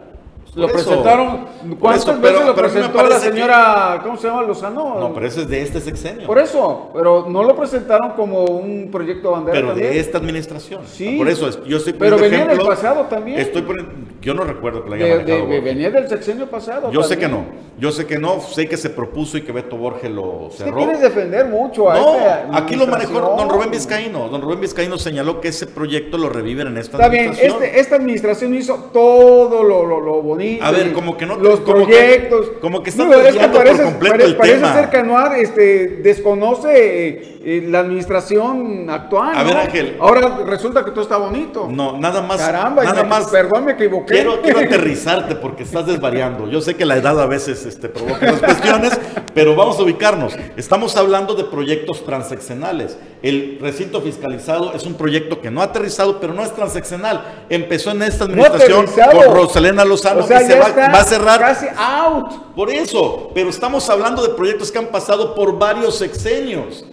[0.58, 0.74] lo eso.
[0.74, 1.46] presentaron.
[1.80, 4.42] ¿Cuántas eso, veces pero- lo pero presentó la que- señora, ¿cómo se llama?
[4.42, 4.98] Lozano.
[5.00, 6.26] No, pero eso es de este sexenio.
[6.26, 9.54] Por eso, pero no lo presentaron como un proyecto bandera.
[9.54, 9.90] Pero también.
[9.92, 10.82] de esta administración.
[10.86, 11.16] Sí.
[11.16, 13.38] Por eso es- yo estoy Pero venía del pasado también.
[13.38, 16.90] Estoy poniendo, yo no recuerdo que lo haya De- venía del sexenio pasado.
[16.90, 17.44] Yo sé que no.
[17.78, 18.40] Yo sé que no.
[18.40, 20.78] Sé que se propuso y que Beto Borges lo Usted cerró.
[20.78, 24.28] quieres defender mucho a No, esta aquí lo manejó don Rubén Vizcaíno.
[24.28, 27.62] Don Rubén Vizcaíno señaló que ese proyecto lo reviven en esta Está bien, administración.
[27.62, 30.47] este- esta administración hizo todo lo, lo, lo bonito.
[30.62, 32.50] A ver, como que no- Los como que- proyectos.
[32.60, 34.74] como que está Digo, es que por parece, completo pare- el parece tema.
[34.74, 36.68] ser que Anuar este, desconoce
[37.08, 39.36] eh, eh, la administración actual.
[39.36, 39.60] A ver, ¿no?
[39.60, 39.96] Ángel.
[40.00, 41.68] Ahora resulta que todo está bonito.
[41.70, 42.38] No, nada más.
[42.40, 43.26] Caramba, nada me- más.
[43.28, 44.14] perdón, me equivoqué.
[44.14, 46.48] Quiero, quiero aterrizarte porque estás desvariando.
[46.48, 48.98] Yo sé que la edad a veces este, provoca las cuestiones,
[49.34, 50.36] pero vamos a ubicarnos.
[50.56, 52.98] Estamos hablando de proyectos transeccionales.
[53.20, 57.44] El recinto fiscalizado es un proyecto que no ha aterrizado, pero no es transeccional.
[57.50, 59.24] Empezó en esta No administración aterrizado.
[59.24, 61.40] con Rosalena Lozano O sea, y se va, va a cerrar.
[61.40, 62.54] Casi out.
[62.54, 66.84] Por eso, pero estamos hablando de proyectos que han pasado por varios sexenios.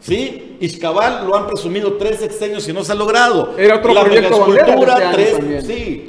[0.00, 0.56] ¿Sí?
[0.60, 3.54] Izcabal lo han presumido tres sexenios y no se ha logrado.
[3.58, 5.66] Era otro La megaescultura, este tres, también.
[5.66, 6.06] sí,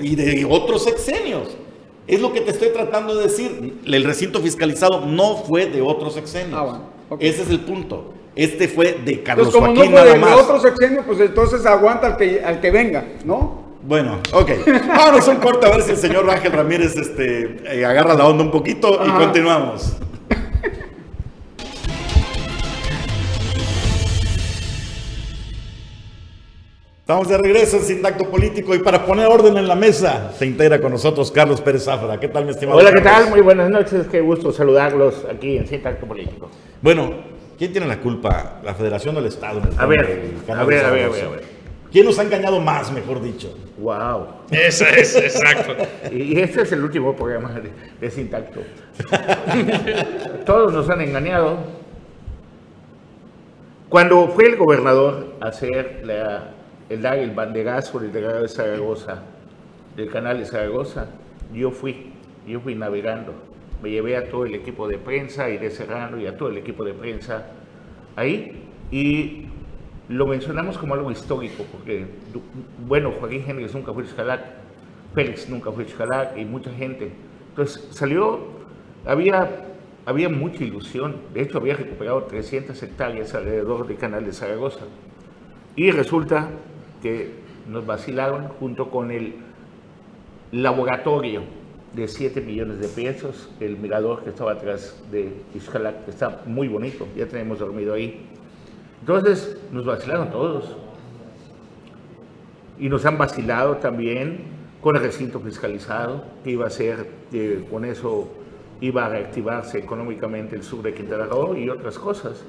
[0.00, 1.48] y de otros sexenios.
[2.06, 3.78] Es lo que te estoy tratando de decir.
[3.84, 6.58] El recinto fiscalizado no fue de otros sexenios.
[6.58, 6.80] Ah, bueno,
[7.20, 8.14] Ese es el punto.
[8.34, 10.36] Este fue de Carlos Entonces, como no Joaquín fue nada de, más.
[10.36, 13.62] de otro sexenio, pues entonces aguanta al que, al que venga, ¿no?
[13.82, 14.50] Bueno, ok.
[14.88, 18.26] Vámonos a un corte a ver si el señor Ángel Ramírez este, eh, agarra la
[18.26, 19.96] onda un poquito y continuamos.
[27.00, 30.46] Estamos de regreso en Sin Tacto Político y para poner orden en la mesa se
[30.46, 32.18] integra con nosotros Carlos Pérez Zafra.
[32.18, 32.78] ¿Qué tal, mi estimado?
[32.78, 33.28] Hola, ¿qué tal?
[33.28, 34.06] Muy buenas noches.
[34.06, 36.48] Qué gusto saludarlos aquí en Sin Tacto Político.
[36.82, 37.12] Bueno,
[37.58, 38.60] ¿quién tiene la culpa?
[38.64, 39.60] ¿La Federación o el Estado?
[39.60, 41.44] el A ver, a ver, a ver, a ver, a ver.
[41.92, 43.54] ¿Quién nos ha engañado más, mejor dicho?
[43.78, 44.26] Wow.
[44.50, 45.74] Esa es, exacto.
[46.12, 48.60] Y este es el último programa de, de Sin Tacto.
[50.46, 51.58] Todos nos han engañado.
[53.88, 56.50] Cuando fue el gobernador a hacer la-
[56.88, 59.22] el el banderazo del delegado de Zaragoza,
[59.94, 61.06] del canal de Zaragoza,
[61.52, 62.12] yo fui,
[62.46, 63.34] yo fui navegando.
[63.82, 66.84] Me llevé a todo el equipo de prensa de Serrano y a todo el equipo
[66.84, 67.46] de prensa
[68.16, 69.46] ahí y
[70.08, 72.06] lo mencionamos como algo histórico porque,
[72.86, 74.40] bueno, Joaquín Henry nunca fue Xcalac,
[75.14, 77.10] Félix nunca fue Xcalac y mucha gente.
[77.48, 78.40] Entonces salió,
[79.06, 79.66] había,
[80.04, 84.84] había mucha ilusión, de hecho había recuperado 300 hectáreas alrededor del canal de Zaragoza.
[85.74, 86.50] Y resulta
[87.02, 87.30] que
[87.68, 89.34] nos vacilaron junto con el
[90.52, 91.42] laboratorio
[91.94, 96.68] de 7 millones de pesos, el mirador que estaba atrás de Xcalac, que está muy
[96.68, 98.26] bonito, ya tenemos dormido ahí.
[99.00, 100.76] Entonces nos vacilaron todos.
[102.78, 104.38] Y nos han vacilado también
[104.80, 107.06] con el recinto fiscalizado, que iba a ser,
[107.70, 108.30] con eso
[108.80, 112.42] iba a reactivarse económicamente el sur de Quintana Roo y otras cosas.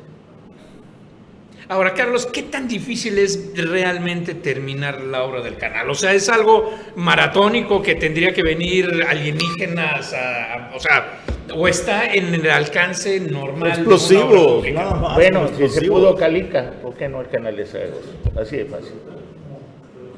[1.70, 5.90] Ahora, Carlos, ¿qué tan difícil es realmente terminar la obra del canal?
[5.90, 11.20] O sea, ¿es algo maratónico que tendría que venir alienígenas a, a- o sea,
[11.56, 13.86] o está en el alcance normal?
[13.86, 15.16] de una obra más.
[15.16, 18.10] Bueno, si se pudo Calica, ¿por qué no el canal de Zaragoza?
[18.40, 18.94] Así de fácil.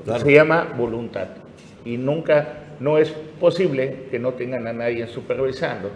[0.06, 0.24] Claro.
[0.26, 1.28] Se llama voluntad.
[1.84, 5.92] Y nunca, no es posible que no tengan a nadie supervisando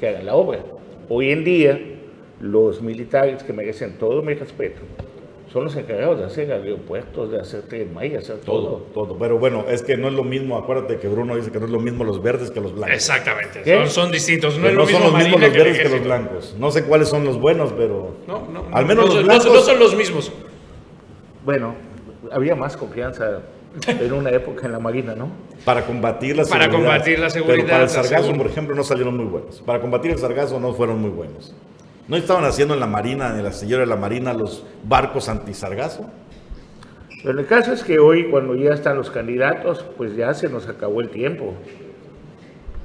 [0.00, 0.60] que hagan la obra.
[1.08, 1.80] Hoy en día,
[2.40, 4.80] los militares que merecen todo mi respeto
[5.52, 9.06] son los encargados de hacer aeropuertos, de hacer tren Maya, hacer Todo, todo.
[9.06, 9.18] todo.
[9.18, 10.58] Pero bueno, es que no es lo mismo.
[10.58, 12.94] Acuérdate que Bruno dice que no es lo mismo los verdes que los blancos.
[12.96, 13.74] Exactamente, ¿Qué?
[13.76, 14.58] son, son distintos.
[14.58, 16.56] No Que es no, lo son los mismos los verdes que los blancos.
[16.58, 18.16] No sé cuáles son los buenos, pero.
[18.26, 19.46] No, no, Al no, menos no, los son- blancos.
[19.54, 20.32] no son los mismos.
[21.44, 21.74] Bueno,
[22.32, 23.40] había más confianza
[23.86, 25.28] en una época en la Marina, ¿no?
[25.64, 26.90] Para combatir la Para seguridad.
[26.90, 29.62] combatir la seguridad, Pero para el sargazo, por ejemplo, no salieron muy buenos.
[29.64, 31.54] Para combatir el sargazo no fueron muy buenos.
[32.08, 36.08] ¿No estaban haciendo en la Marina, en la señora de la Marina, los barcos anti-sargazo?
[37.24, 40.68] Pero el caso es que hoy, cuando ya están los candidatos, pues ya se nos
[40.68, 41.54] acabó el tiempo.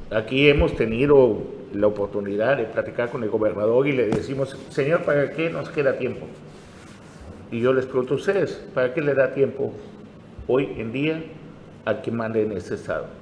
[0.09, 5.29] Aquí hemos tenido la oportunidad de platicar con el gobernador y le decimos, señor, ¿para
[5.31, 6.25] qué nos queda tiempo?
[7.51, 9.71] Y yo les pregunto a ustedes, ¿para qué le da tiempo
[10.47, 11.23] hoy en día
[11.85, 13.20] al que manda en este estado.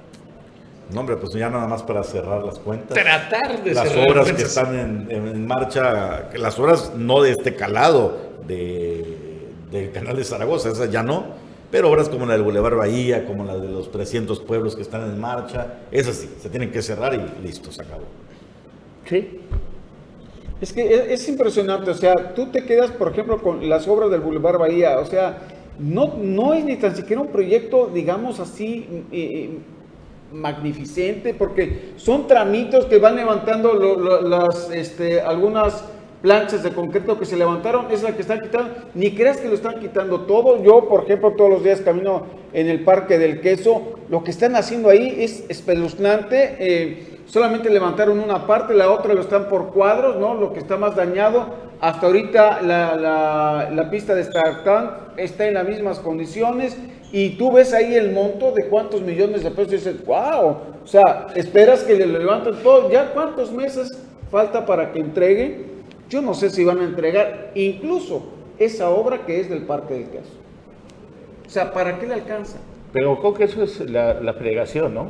[0.92, 2.98] No, hombre, pues ya nada más para cerrar las cuentas.
[2.98, 7.32] Tratar de las cerrar obras que están en, en marcha, que las obras no de
[7.32, 11.24] este calado de, del canal de Zaragoza, esas ya no,
[11.70, 15.02] pero obras como la del Boulevard Bahía, como la de los 300 pueblos que están
[15.02, 18.04] en marcha, esas sí, se tienen que cerrar y listo, se acabó.
[19.08, 19.40] Sí,
[20.60, 24.10] Es que es, es impresionante, o sea, tú te quedas, por ejemplo, con las obras
[24.10, 25.38] del Boulevard Bahía, o sea,
[25.78, 29.58] no, no es ni tan siquiera un proyecto, digamos así, eh,
[30.32, 33.74] magnificente, porque son tramitos que van levantando
[34.22, 35.84] las, este, algunas
[36.22, 39.54] planchas de concreto que se levantaron, es la que están quitando, ni creas que lo
[39.54, 43.94] están quitando todo, yo, por ejemplo, todos los días camino en el Parque del Queso,
[44.08, 49.20] lo que están haciendo ahí es espeluznante, eh, solamente levantaron una parte, la otra lo
[49.20, 50.34] están por cuadros, ¿no?
[50.34, 51.46] Lo que está más dañado.
[51.80, 52.94] Hasta ahorita la,
[53.70, 56.76] la- pista de Startán está en las mismas condiciones
[57.12, 60.86] y tú ves ahí el monto de cuántos millones de pesos y dices, wow, o
[60.86, 63.88] sea, esperas que le levanten todo, ya cuántos meses
[64.30, 65.70] falta para que entreguen.
[66.08, 68.24] Yo no sé si van a entregar incluso
[68.58, 70.32] esa obra que es del Parque del Queso.
[71.46, 72.58] O sea, ¿para qué le alcanza?
[72.92, 75.06] pero creo que eso es la, la fregación, ¿no?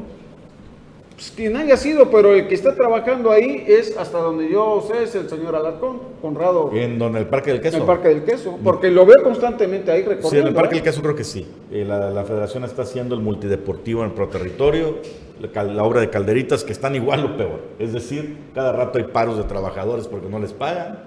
[1.20, 5.02] Pues quien haya sido, pero el que está trabajando ahí es, hasta donde yo sé,
[5.02, 7.76] es el señor Alarcón, Conrado, En donde el Parque del en Queso.
[7.76, 10.30] el Parque del Queso, porque lo veo constantemente ahí recorriendo.
[10.30, 10.78] Sí, en el Parque ¿eh?
[10.78, 11.46] del Queso creo que sí.
[11.70, 14.96] Eh, la, la federación está haciendo el multideportivo en el proterritorio,
[15.52, 17.60] la, obra de calderitas que están igual o peor.
[17.78, 21.00] Es decir, cada rato hay paros de trabajadores porque no les pagan.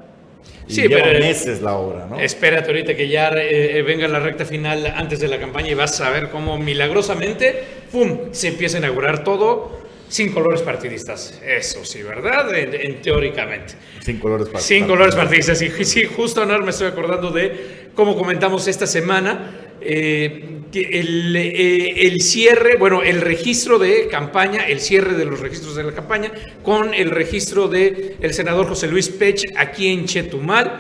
[0.68, 2.20] Y Sí, lleva pero- meses la obra, ¿no?
[2.20, 5.74] Espérate ahorita que ya eh, eh, venga la recta final antes de la campaña y
[5.74, 9.82] vas a ver cómo milagrosamente, ¡pum!, se empieza a inaugurar todo
[10.14, 11.42] sin colores partidistas.
[11.44, 12.56] Eso sí, ¿verdad?
[12.56, 13.74] En- en- teóricamente.
[14.00, 15.60] Sin colores para Sin colores partidistas.
[15.64, 22.08] Y sí, justo ahora me estoy acordando de cómo comentamos esta semana eh, el, eh,
[22.08, 26.32] el cierre, bueno, el registro de campaña, el cierre de los registros de la campaña
[26.62, 30.80] con el registro de el senador José Luis Pech aquí en Chetumal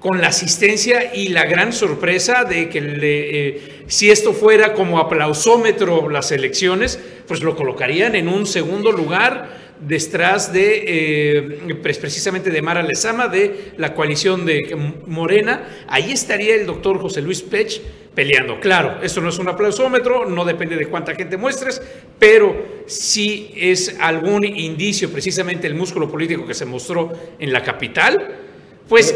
[0.00, 6.08] con la asistencia y la gran sorpresa de que eh, si esto fuera como aplausómetro
[6.10, 12.62] las elecciones, pues lo colocarían en un segundo lugar detrás de, eh, pues precisamente de
[12.62, 15.84] Mara Lezama, de la coalición de Morena.
[15.88, 17.80] Ahí estaría el doctor José Luis Pech
[18.14, 18.60] peleando.
[18.60, 21.82] Claro, esto no es un aplausómetro, no depende de cuánta gente muestres,
[22.18, 28.36] pero sí es algún indicio, precisamente el músculo político que se mostró en la capital,
[28.88, 29.14] pues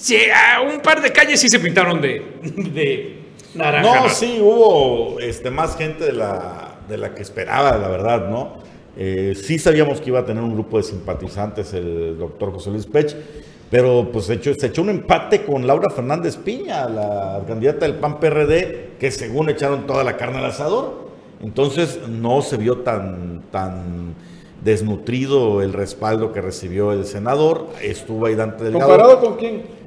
[0.00, 3.18] Sí, a un par de calles sí se pintaron de, de
[3.54, 4.02] naranja.
[4.02, 8.54] No, sí, hubo este, más gente de la, de la que esperaba, la verdad, ¿no?
[8.96, 12.86] Eh, sí sabíamos que iba a tener un grupo de simpatizantes el doctor José Luis
[12.86, 13.14] Pech,
[13.70, 17.96] pero pues se echó, se echó un empate con Laura Fernández Piña, la candidata del
[17.96, 21.10] PAN PRD, que según echaron toda la carne al asador.
[21.42, 24.14] Entonces no se vio tan, tan
[24.62, 27.66] desnutrido el respaldo que recibió el senador.
[27.82, 28.88] Estuvo ahí Dante Delgado.
[28.88, 29.79] ¿Comparado con quién?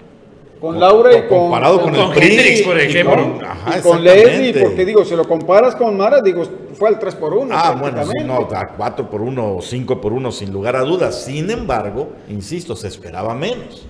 [0.63, 1.39] Con Laura y con...
[1.39, 2.23] Comparado con, con el.
[2.23, 3.37] Hendrix, por ejemplo.
[3.45, 4.01] ajá, y con.
[4.01, 6.41] Leslie, porque digo, si lo comparas con Mara, digo,
[6.75, 9.99] fue al 3 por 1 Ah, bueno, sí, no, a 4 por 1 o 5
[9.99, 11.25] por 1, sin lugar a dudas.
[11.25, 13.85] Sin embargo, insisto, se esperaba menos.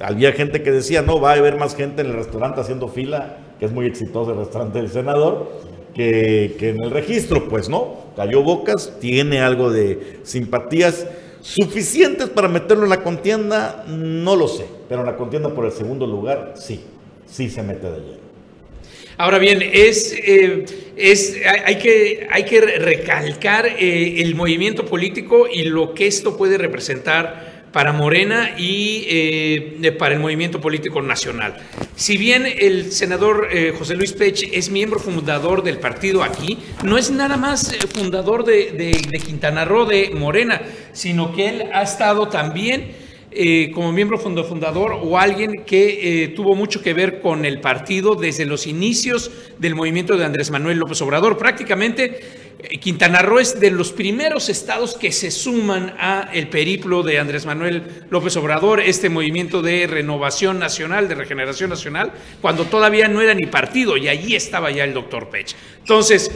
[0.00, 3.36] Había gente que decía, no, va a haber más gente en el restaurante haciendo fila,
[3.58, 5.50] que es muy exitoso el restaurante del senador,
[5.92, 7.50] que, que en el registro.
[7.50, 11.06] Pues no, cayó bocas, tiene algo de simpatías
[11.44, 16.06] suficientes para meterlo en la contienda, no lo sé, pero la contienda por el segundo
[16.06, 16.80] lugar, sí,
[17.26, 18.24] sí se mete de lleno.
[19.18, 20.64] Ahora bien, es, eh,
[20.96, 26.58] es, hay, que, hay que recalcar eh, el movimiento político y lo que esto puede
[26.58, 31.56] representar para Morena y eh, para el movimiento político nacional.
[31.96, 37.10] Si bien el senador José Luis Pech es miembro fundador del partido aquí, no es
[37.10, 38.70] nada más fundador de-
[39.10, 43.02] de Quintana Roo de Morena, sino que él ha estado también
[43.36, 48.14] eh, como miembro fundador o alguien que eh, tuvo mucho que ver con el partido
[48.14, 51.36] desde los inicios del movimiento de Andrés Manuel López Obrador.
[51.36, 52.20] Prácticamente
[52.60, 57.18] eh, Quintana Roo es de los primeros estados que se suman a el periplo de
[57.18, 63.20] Andrés Manuel López Obrador, este movimiento de renovación nacional, de regeneración nacional, cuando todavía no
[63.20, 65.56] era ni partido y allí estaba ya el doctor Pech.
[65.80, 66.30] Entonces,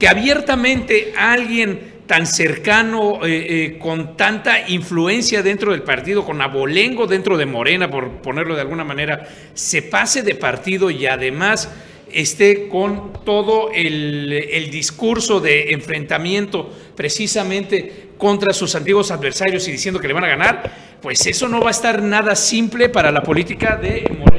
[0.00, 7.06] que abiertamente alguien tan cercano, eh, eh, con tanta influencia dentro del partido, con abolengo
[7.06, 11.70] dentro de Morena, por ponerlo de alguna manera, se pase de partido y además
[12.10, 20.00] esté con todo el, el discurso de enfrentamiento precisamente contra sus antiguos adversarios y diciendo
[20.00, 23.22] que le van a ganar, pues eso no va a estar nada simple para la
[23.22, 24.29] política de Morena.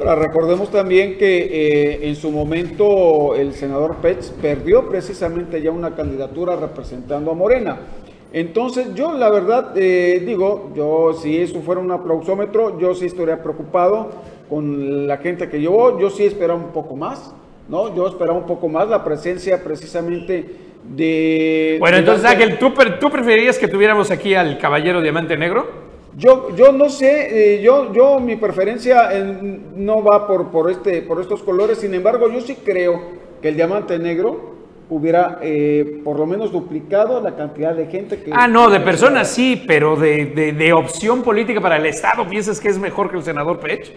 [0.00, 5.94] Ahora, recordemos también que eh, en su momento el senador Pech perdió precisamente ya una
[5.94, 7.80] candidatura representando a Morena.
[8.32, 13.42] Entonces yo la verdad eh, digo, yo si eso fuera un aplausómetro, yo sí estaría
[13.42, 14.10] preocupado
[14.48, 17.34] con la gente que llevó, yo sí esperaba un poco más,
[17.68, 17.94] ¿no?
[17.94, 20.46] Yo esperaba un poco más la presencia precisamente
[20.82, 21.76] de...
[21.78, 25.89] Bueno, de entonces Ángel, ¿tú, ¿tú preferirías que tuviéramos aquí al caballero diamante negro?
[26.16, 31.02] Yo, yo no sé, eh, yo, yo mi preferencia en- no va por, por, este,
[31.02, 33.00] por estos colores, sin embargo yo sí creo
[33.40, 34.50] que el diamante negro
[34.90, 38.32] hubiera eh, por lo menos duplicado la cantidad de gente que...
[38.34, 42.58] Ah, no, de personas sí, pero de, de- de opción política para el Estado, ¿piensas
[42.58, 43.92] que es mejor que el senador Pech?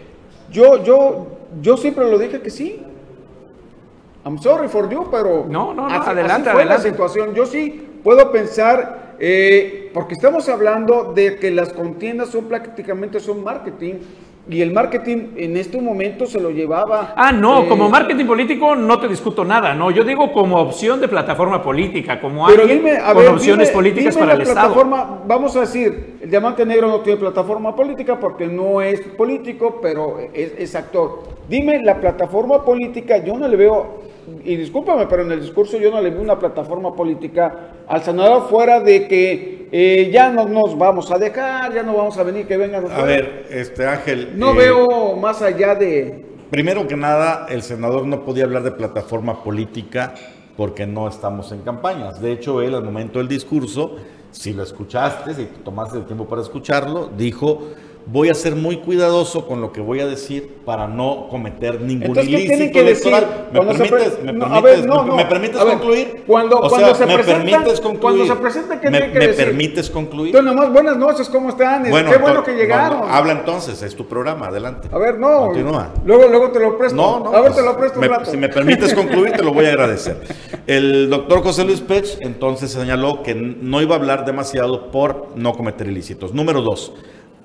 [0.52, 1.28] Yo, yo,
[1.64, 2.80] yo siempre lo dije que sí.
[4.24, 5.46] I'm sorry for you, pero...
[5.50, 6.84] No, no, no, así- adelante, así fue adelante.
[6.86, 7.34] la situación.
[7.34, 13.44] Yo sí puedo pensar, eh, porque estamos hablando de que las contiendas son prácticamente son
[13.44, 13.96] marketing,
[14.50, 17.14] y el marketing en este momento se lo llevaba...
[17.16, 21.00] Ah, no, eh, como marketing político no te discuto nada, no, yo digo como opción
[21.00, 24.36] de plataforma política, como Pero alguien dime, a con ver, opciones dime- políticas dime para
[24.38, 24.74] la el Estado.
[24.74, 29.80] plataforma, Vamos a decir, el Diamante Negro no tiene plataforma política porque no es político,
[29.82, 31.24] pero es, es actor.
[31.48, 34.02] Dime la plataforma política, yo no le veo,
[34.44, 38.50] y discúlpame, pero en el discurso yo no le veo una plataforma política al senador
[38.50, 42.46] fuera de que eh, ya no nos vamos a dejar, ya no vamos a venir,
[42.46, 42.90] que vengan.
[42.92, 44.34] A ver, este Ángel.
[44.36, 46.26] No eh, veo más allá de...
[46.50, 50.14] Primero que nada, el senador no podía hablar de plataforma política
[50.56, 52.22] porque no estamos en campañas.
[52.22, 53.96] De hecho, él al momento del discurso,
[54.32, 57.70] si lo escuchaste, si tomaste el tiempo para escucharlo, dijo,
[58.06, 62.08] voy a ser muy cuidadoso con lo que voy a decir para no cometer ningún
[62.08, 63.08] Entonces, ¿qué ilícito tienen que decir?
[63.14, 63.48] electoral.
[63.52, 65.16] ¿Me Cuando se permites, pre- me no, permites- ver, no, me- no.
[65.16, 66.24] me permites concluir?
[66.28, 68.02] cuando- O cuando sea, se me presenta- permites concluir.
[68.02, 69.46] cuando se presenta, ¿qué me, que me decir?
[69.46, 70.36] permites concluir?
[70.36, 71.84] Entonces, nomás, buenas noches, ¿cómo están?
[71.84, 73.10] Qué bueno que llegaron.
[73.10, 74.90] habla entonces, es tu programa, adelante.
[74.92, 75.46] A ver, no.
[75.48, 75.90] Continúa.
[76.06, 76.96] Luego, luego te lo presto.
[76.96, 77.30] No, no.
[77.30, 78.30] A ver, pues, te lo presto me- un rato.
[78.32, 80.18] Si me permites concluir, te lo voy a agradecer.
[80.68, 85.54] El doctor José Luis Pech entonces señaló que no iba a hablar demasiado por no
[85.54, 86.34] cometer ilícitos.
[86.34, 86.94] Número dos.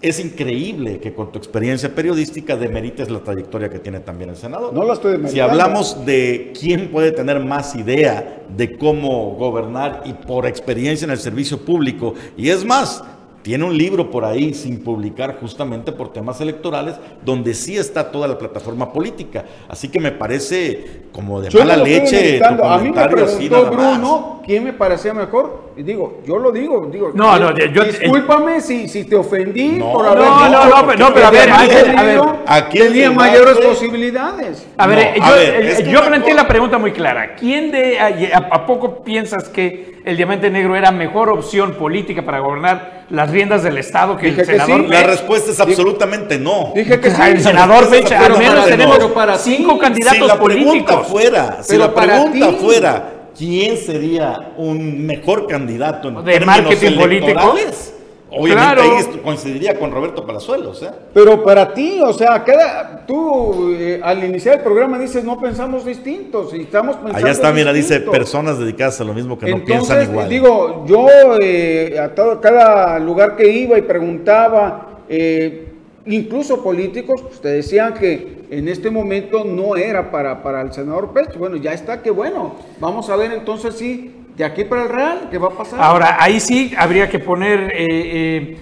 [0.00, 4.72] Es increíble que con tu experiencia periodística demerites la trayectoria que tiene también el senador.
[4.72, 5.50] No la estoy Si demeritando.
[5.50, 11.18] hablamos de quién puede tener más idea de cómo gobernar y por experiencia en el
[11.18, 13.02] servicio público, y es más,
[13.42, 16.94] tiene un libro por ahí sin publicar justamente por temas electorales,
[17.24, 19.46] donde sí está toda la plataforma política.
[19.68, 22.64] Así que me parece como de Yo mala no leche tu demeritando.
[22.64, 23.48] A mí me comentario así.
[23.48, 25.67] Bruno quién me parecía mejor.
[25.78, 26.88] Y digo, yo lo digo.
[26.90, 30.38] digo No, yo- no, yo- Discúlpame si, si te ofendí No, por no, haber no,
[30.38, 34.66] dicho no, que pero- no, pero a ver, a ver, aquí tenía debate- mayores posibilidades.
[34.76, 36.90] A ver, No, eh, a yo, ver, eh, que yo planteé cosa- la pregunta muy
[36.90, 37.36] clara.
[37.36, 42.40] ¿Quién de a, a poco piensas que el diamante negro era mejor opción política para
[42.40, 44.86] gobernar las riendas del Estado que Dije el que senador sí.
[44.88, 46.72] La respuesta es absolutamente no.
[46.74, 47.22] Dije que sí.
[47.22, 49.08] el senador es al menos tenemos no.
[49.14, 51.06] Para cinco candidatos si la pregunta políticos.
[51.06, 52.56] fuera, si Pero la para pregunta ti.
[52.60, 57.30] fuera, ¿quién sería un mejor candidato en De términos marketing político?
[57.30, 57.94] electorales?
[58.30, 58.82] Obviamente Claro.
[58.82, 60.90] ahí coincidiría con Roberto Palazuelos, ¿eh?
[61.14, 65.86] Pero para ti, o sea, cada, tú eh, al iniciar el programa dices, no pensamos
[65.86, 68.12] distintos, y estamos pensando Allá está, mira, dice distinto".
[68.12, 70.28] personas dedicadas a lo mismo que no piensan igual.
[70.28, 71.06] digo, yo
[71.40, 75.67] eh, a todo, cada lugar que iba y preguntaba, eh,
[76.06, 81.36] incluso políticos, te decían que en este momento no era para, para el senador Pech.
[81.36, 82.54] Bueno, ya está, que bueno.
[82.80, 85.80] Vamos a ver entonces sí, de aquí para el Real, ¿qué va a pasar?
[85.80, 88.56] Ahora, ahí sí habría que poner eh, eh,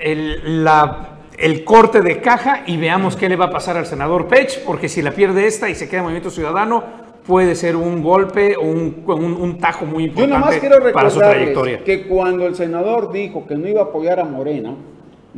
[0.00, 1.04] el, la-
[1.38, 4.88] el corte de caja y veamos qué le va a pasar al senador Pech, porque
[4.88, 6.82] si la pierde esta y se queda en Movimiento Ciudadano,
[7.24, 10.92] puede ser un golpe o un, un- un tajo muy Yo nada más importante quiero
[10.92, 11.84] para su trayectoria.
[11.84, 14.74] que cuando el senador dijo que no iba a apoyar a Morena,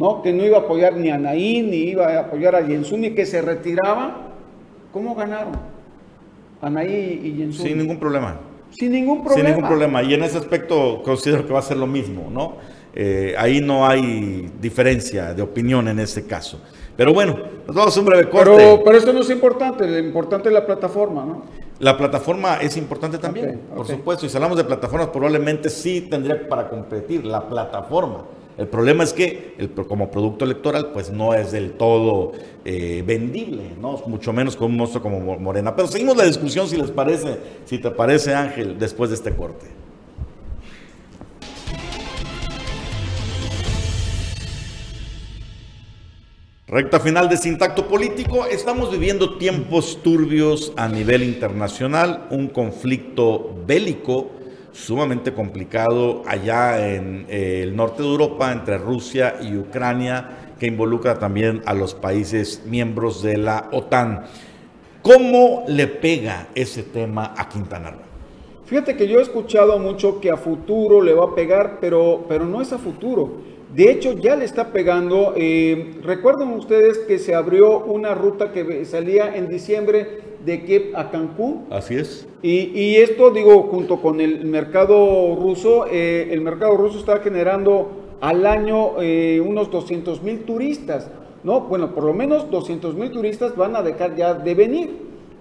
[0.01, 0.22] ¿no?
[0.22, 3.26] que no iba a apoyar ni a Naín, ni iba a apoyar a Yenzuni, que
[3.26, 4.32] se retiraba,
[4.92, 5.53] ¿cómo ganaron?
[6.62, 7.68] Anaí y Yenzuni.
[7.68, 8.40] Sin ningún problema.
[8.70, 9.36] Sin ningún problema.
[9.36, 10.03] Sin ningún problema.
[10.03, 12.57] Y en ese aspecto considero que va a ser lo mismo, ¿no?
[12.94, 16.61] Eh, ahí no hay diferencia de opinión en este caso.
[16.96, 17.36] Pero bueno,
[17.66, 18.51] nos vamos a un breve corte.
[18.57, 21.42] Pero, pero eso no es importante, lo importante es la plataforma, ¿no?
[21.78, 24.26] La plataforma es importante también, por supuesto.
[24.26, 28.24] Y si hablamos de plataformas, probablemente sí tendría para competir la plataforma.
[28.59, 32.32] El problema es que el, como producto electoral, pues no es del todo
[32.64, 34.03] eh, vendible, ¿no?
[34.07, 35.74] Mucho menos con un monstruo como Mo- Morena.
[35.74, 39.66] Pero seguimos la discusión, si les parece, si te parece, Ángel, después de este corte.
[46.66, 48.46] Recta final de Sintacto Político.
[48.46, 54.30] Estamos viviendo tiempos turbios a nivel internacional, un conflicto bélico
[54.72, 61.18] sumamente complicado allá en eh, el norte de Europa, entre Rusia y Ucrania, que involucra
[61.18, 64.24] también a los países miembros de la OTAN.
[65.02, 68.10] ¿Cómo le pega ese tema a Quintana Roo?
[68.66, 72.44] Fíjate que yo he escuchado mucho que a futuro le va a pegar, pero, pero
[72.44, 73.32] no es a futuro.
[73.74, 75.34] De hecho, ya le está pegando.
[75.36, 81.10] Eh, recuerden ustedes que se abrió una ruta que salía en diciembre de Kiev a
[81.10, 81.66] Cancún.
[81.70, 82.26] Así es.
[82.42, 87.90] Y, esto, digo, junto con el mercado ruso, eh, el mercado ruso está generando
[88.20, 91.10] al año eh, unos 200 mil turistas.
[91.44, 91.60] ¿no?
[91.60, 94.90] Bueno, por lo menos 200 mil turistas van a dejar ya de venir.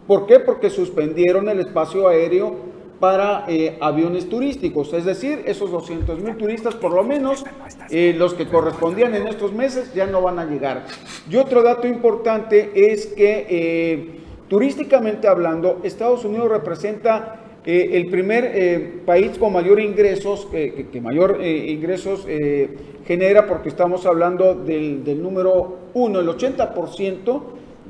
[0.08, 0.40] ¿Por qué?
[0.40, 2.69] Porque suspendieron el espacio aéreo
[3.00, 7.46] para eh, aviones turísticos, es decir, esos 200 mil turistas, por lo menos
[7.90, 10.86] eh, los que correspondían en estos meses, ya no van a llegar.
[11.30, 14.20] Y otro dato importante es que eh,
[14.50, 17.36] turísticamente hablando, Estados Unidos representa
[17.66, 22.26] el primer país con mayor ingresos, que, mayor ingresos
[23.06, 27.42] genera, porque estamos hablando del, número uno, el 80%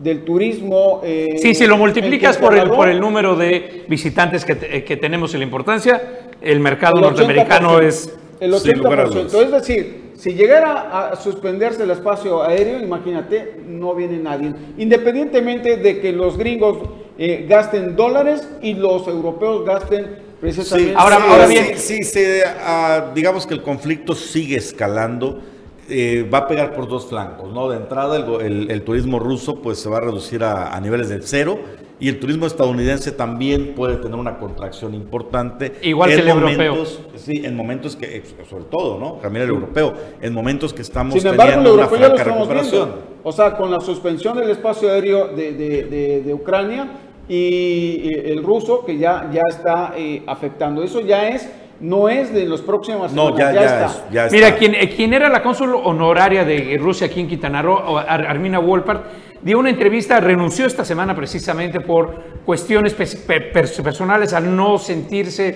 [0.01, 1.01] del turismo.
[1.03, 5.33] Eh, sí, si lo multiplicas por el, por el número de visitantes que, que tenemos
[5.33, 6.01] y la importancia,
[6.41, 8.13] el mercado norteamericano es...
[8.39, 9.25] El 80%.
[9.25, 14.53] Es decir, si llegara a suspenderse el espacio aéreo, imagínate, no viene nadie.
[14.77, 16.77] Independientemente de que los gringos
[17.17, 20.91] eh, gasten dólares y los europeos gasten precisamente...
[20.91, 21.77] Sí, ahora, ahora bien...
[21.77, 25.41] Sí, sí, ah, digamos que el conflicto sigue escalando
[25.89, 27.69] eh, va a pegar por dos flancos, ¿no?
[27.69, 31.59] De entrada, el, turismo ruso pues se va a reducir a, niveles del cero
[31.99, 35.73] y el turismo estadounidense también puede tener una contracción importante.
[35.81, 36.85] Igual que el europeo.
[37.15, 39.13] Sí, en momentos que, eh, sobre todo, ¿no?
[39.21, 42.91] También el europeo, en momentos que estamos Sin teniendo una franca recuperación.
[43.23, 46.87] O sea, con la suspensión del espacio aéreo de, Ucrania
[47.27, 50.83] y el ruso que ya, ya está eh, afectando.
[50.83, 51.49] Eso ya es
[51.79, 54.29] no es de los próximos No, ya, está.
[54.31, 58.59] Mira, quien, eh, quien, era la cónsul honoraria de Rusia aquí en Quintana Roo, Armina
[58.59, 59.05] Wolpart,
[59.41, 65.47] dio una entrevista, renunció esta semana precisamente por cuestiones personales al no sentirse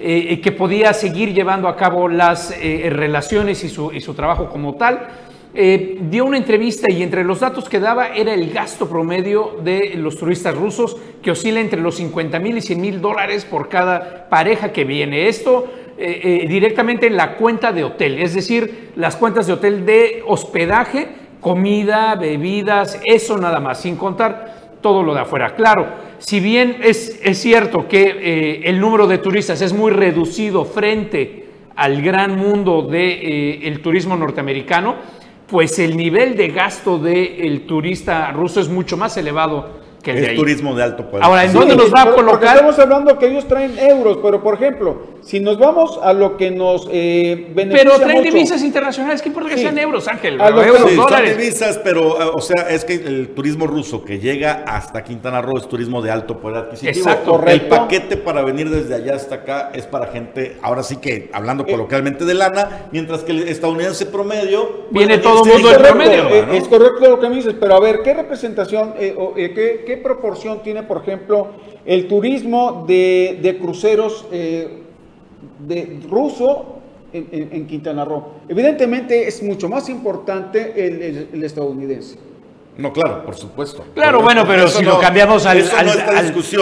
[0.00, 4.48] eh, eh, que podía seguir llevando a cabo las relaciones y su, y su trabajo
[4.48, 5.08] como tal.
[5.54, 9.94] Eh, dio una entrevista y entre los datos que daba era el gasto promedio de
[9.96, 14.28] los turistas rusos que oscila entre los 50 mil y 100 mil dólares por cada
[14.28, 15.26] pareja que viene.
[15.28, 19.86] Esto eh, eh, directamente en la cuenta de hotel, es decir, las cuentas de hotel
[19.86, 21.08] de hospedaje,
[21.40, 25.56] comida, bebidas, eso nada más, sin contar todo lo de afuera.
[25.56, 25.86] Claro,
[26.18, 32.02] si bien es, es cierto que el número de turistas es muy reducido frente al
[32.02, 34.96] gran mundo del turismo norteamericano,
[35.48, 40.34] pues el nivel de gasto del turista ruso es mucho más elevado que el, de
[40.34, 41.24] turismo de alto poder.
[41.24, 42.56] Ahora, ¿en dónde nos va a colocar?
[42.56, 46.50] estamos hablando que ellos traen euros, pero por ejemplo, si nos vamos a lo que
[46.50, 50.40] nos eh, beneficia Pero traen divisas internacionales, ¿qué importa que sean euros, Ángel?
[50.40, 51.36] A euros, sí, dólares.
[51.36, 55.58] divisas, pero, eh, o sea, es que el turismo ruso que llega hasta Quintana Roo
[55.58, 57.08] es turismo de alto poder adquisitivo.
[57.08, 57.44] Exacto.
[57.46, 61.64] El paquete para venir desde allá hasta acá es para gente, ahora sí que, hablando
[61.66, 64.86] eh, coloquialmente de lana, mientras que el estadounidense promedio...
[64.90, 66.28] Viene todo el mundo del promedio.
[66.28, 70.62] Eh, es correcto lo que me dices, pero a ver, ¿qué representación, qué, qué, proporción
[70.62, 71.48] tiene, por ejemplo,
[71.84, 76.78] el turismo de, de cruceros de ruso
[77.12, 78.24] en, Quintana Roo.
[78.48, 80.72] Evidentemente es mucho más importante
[81.32, 82.18] el, estadounidense.
[82.76, 83.84] No, claro, por supuesto.
[83.94, 85.64] Claro, bueno, pero si lo cambiamos al,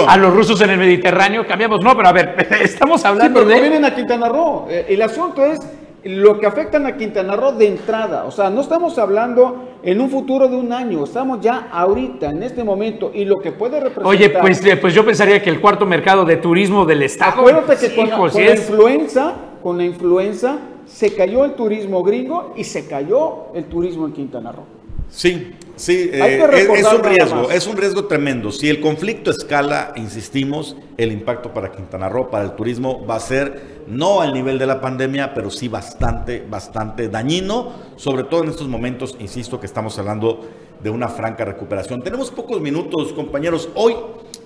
[0.09, 1.80] a los rusos en el Mediterráneo, cambiamos.
[1.82, 3.61] No, pero a ver, estamos hablando de.
[3.61, 4.66] vienen a Quintana Roo.
[4.70, 5.61] Eh, el asunto es
[6.09, 8.24] lo que afectan a Quintana Roo de entrada.
[8.24, 12.42] O sea, no estamos hablando en un futuro de un año, estamos ya ahorita, en
[12.42, 14.07] este momento, y lo que puede representar...
[14.07, 17.40] Oye, pues, eh, pues yo pensaría que el cuarto mercado de turismo del Estado...
[17.40, 22.86] Acuérdate que con, la, influenza, con la influenza, se cayó el turismo gringo y se
[22.86, 24.64] cayó el turismo en Quintana Roo.
[25.09, 26.43] Sí, sí, eh,
[26.74, 28.51] es, un riesgo, es un riesgo tremendo.
[28.51, 33.20] Si el conflicto escala, insistimos, el impacto para Quintana Roo, para el turismo, va a
[33.20, 38.51] ser no al nivel de la pandemia, pero sí bastante, bastante dañino, sobre todo en
[38.51, 40.49] estos momentos, insisto, que estamos hablando
[40.83, 42.03] de una franca recuperación.
[42.03, 43.68] Tenemos pocos minutos, compañeros.
[43.74, 43.95] Hoy,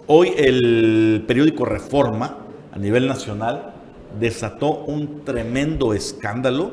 [0.06, 2.38] hoy el periódico Reforma,
[2.72, 3.74] a nivel nacional,
[4.18, 6.72] desató un tremendo escándalo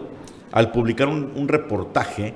[0.51, 2.33] al publicar un reportaje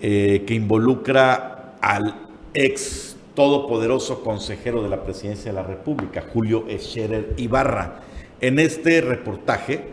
[0.00, 7.34] eh, que involucra al ex todopoderoso consejero de la presidencia de la República, Julio Escherer
[7.36, 8.00] Ibarra.
[8.40, 9.84] En este reportaje,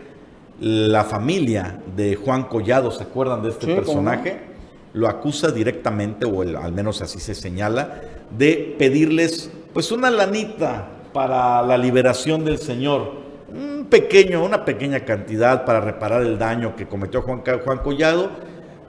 [0.60, 4.40] la familia de Juan Collado, ¿se acuerdan de este personaje?
[4.94, 8.02] Lo acusa directamente, o al menos así se señala,
[8.36, 13.12] de pedirles pues una lanita para la liberación del señor.
[13.54, 18.32] Mm, pequeño, una pequeña cantidad para reparar el daño que cometió Juan, Juan Collado.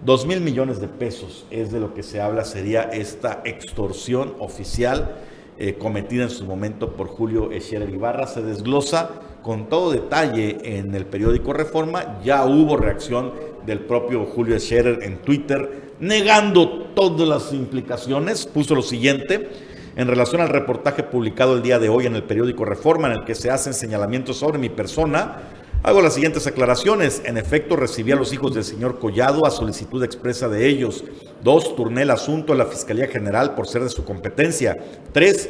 [0.01, 5.17] Dos mil millones de pesos es de lo que se habla, sería esta extorsión oficial
[5.59, 8.29] eh, cometida en su momento por Julio Echerer Ibarra.
[8.29, 9.11] Se desglosa
[9.43, 12.21] con todo detalle en el periódico Reforma.
[12.23, 13.33] Ya hubo reacción
[13.67, 18.47] del propio Julio Echerer en Twitter, negando todas las implicaciones.
[18.47, 19.49] Puso lo siguiente
[19.97, 23.25] en relación al reportaje publicado el día de hoy en el periódico Reforma, en el
[23.25, 25.39] que se hacen señalamientos sobre mi persona.
[25.85, 27.23] Hago las siguientes aclaraciones.
[27.25, 31.05] En efecto, recibí a los hijos del señor Collado a solicitud expresa de ellos.
[31.43, 34.77] Dos, turné el asunto a la Fiscalía General por ser de su competencia.
[35.13, 35.49] Tres,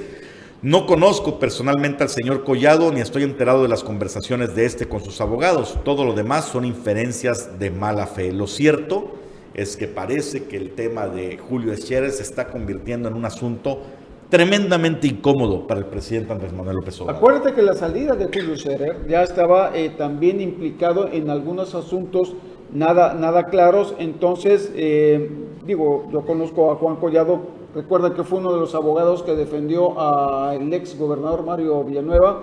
[0.61, 5.03] no conozco personalmente al señor Collado ni estoy enterado de las conversaciones de este con
[5.03, 5.79] sus abogados.
[5.83, 8.31] Todo lo demás son inferencias de mala fe.
[8.31, 9.15] Lo cierto
[9.55, 13.83] es que parece que el tema de Julio Echeres se está convirtiendo en un asunto
[14.29, 17.17] tremendamente incómodo para el presidente Andrés Manuel López Obrador.
[17.17, 22.35] Acuérdate que la salida de Julio Scherer ya estaba eh, también implicado en algunos asuntos
[22.73, 25.31] nada, nada claros, entonces, eh,
[25.65, 27.41] digo, yo conozco a Juan Collado,
[27.75, 32.43] recuerda que fue uno de los abogados que defendió al ex gobernador Mario Villanueva,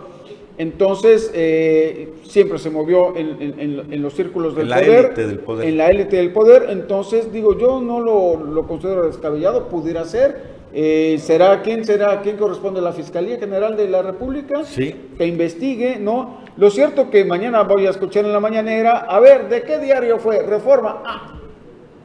[0.58, 6.16] entonces, eh, siempre se movió en, los círculos del, poder, del, poder, en la élite
[6.16, 6.68] del poder.
[6.70, 12.36] Entonces, digo, yo no lo, lo considero descabellado, pudiera ser, eh, ¿Será quién será quién
[12.36, 14.66] corresponde a la Fiscalía General de la República?
[14.66, 14.94] Sí.
[15.18, 16.40] Que investigue, ¿no?
[16.58, 20.20] Lo cierto que mañana voy a escuchar en la mañanera, a ver, ¿de qué diario
[20.20, 20.44] fue?
[20.44, 21.02] Reforma.
[21.06, 21.40] Ah,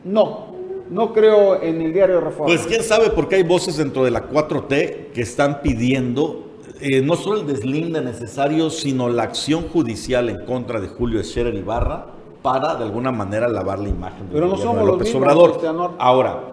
[0.04, 0.54] no,
[0.88, 2.46] no creo en el diario Reforma.
[2.46, 6.44] Pues quién sabe, porque hay voces dentro de la 4T que están pidiendo
[6.80, 11.54] eh, no solo el deslinde necesario, sino la acción judicial en contra de Julio Scherer
[11.54, 12.06] Ibarra
[12.40, 15.94] para de alguna manera lavar la imagen de Pero no somos López los mismos, Obrador.
[15.98, 16.52] Ahora,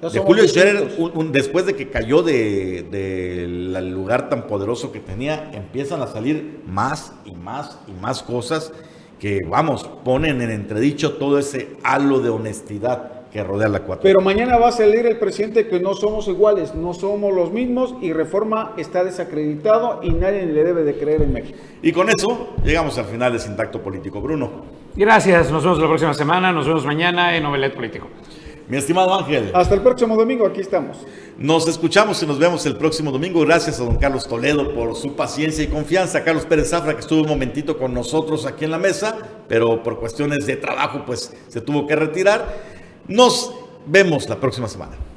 [0.00, 0.96] de Julio Scherer,
[1.32, 7.12] después de que cayó del de, lugar tan poderoso que tenía, empiezan a salir más
[7.24, 8.72] y más y más cosas
[9.18, 14.02] que, vamos, ponen en entredicho todo ese halo de honestidad que rodea la cuatro.
[14.04, 17.94] Pero mañana va a salir el presidente que no somos iguales, no somos los mismos
[18.00, 21.58] y Reforma está desacreditado y nadie le debe de creer en México.
[21.82, 24.20] Y con eso llegamos al final de Sintacto Político.
[24.20, 24.78] Bruno.
[24.94, 28.08] Gracias, nos vemos la próxima semana, nos vemos mañana en Novelet Político.
[28.68, 29.50] Mi estimado Ángel.
[29.54, 30.98] Hasta el próximo domingo, aquí estamos.
[31.38, 33.40] Nos escuchamos y nos vemos el próximo domingo.
[33.40, 36.22] Gracias a don Carlos Toledo por su paciencia y confianza.
[36.22, 39.16] Carlos Pérez Zafra, que estuvo un momentito con nosotros aquí en la mesa,
[39.48, 42.56] pero por cuestiones de trabajo, pues se tuvo que retirar.
[43.08, 43.54] Nos
[43.86, 45.07] vemos la próxima semana.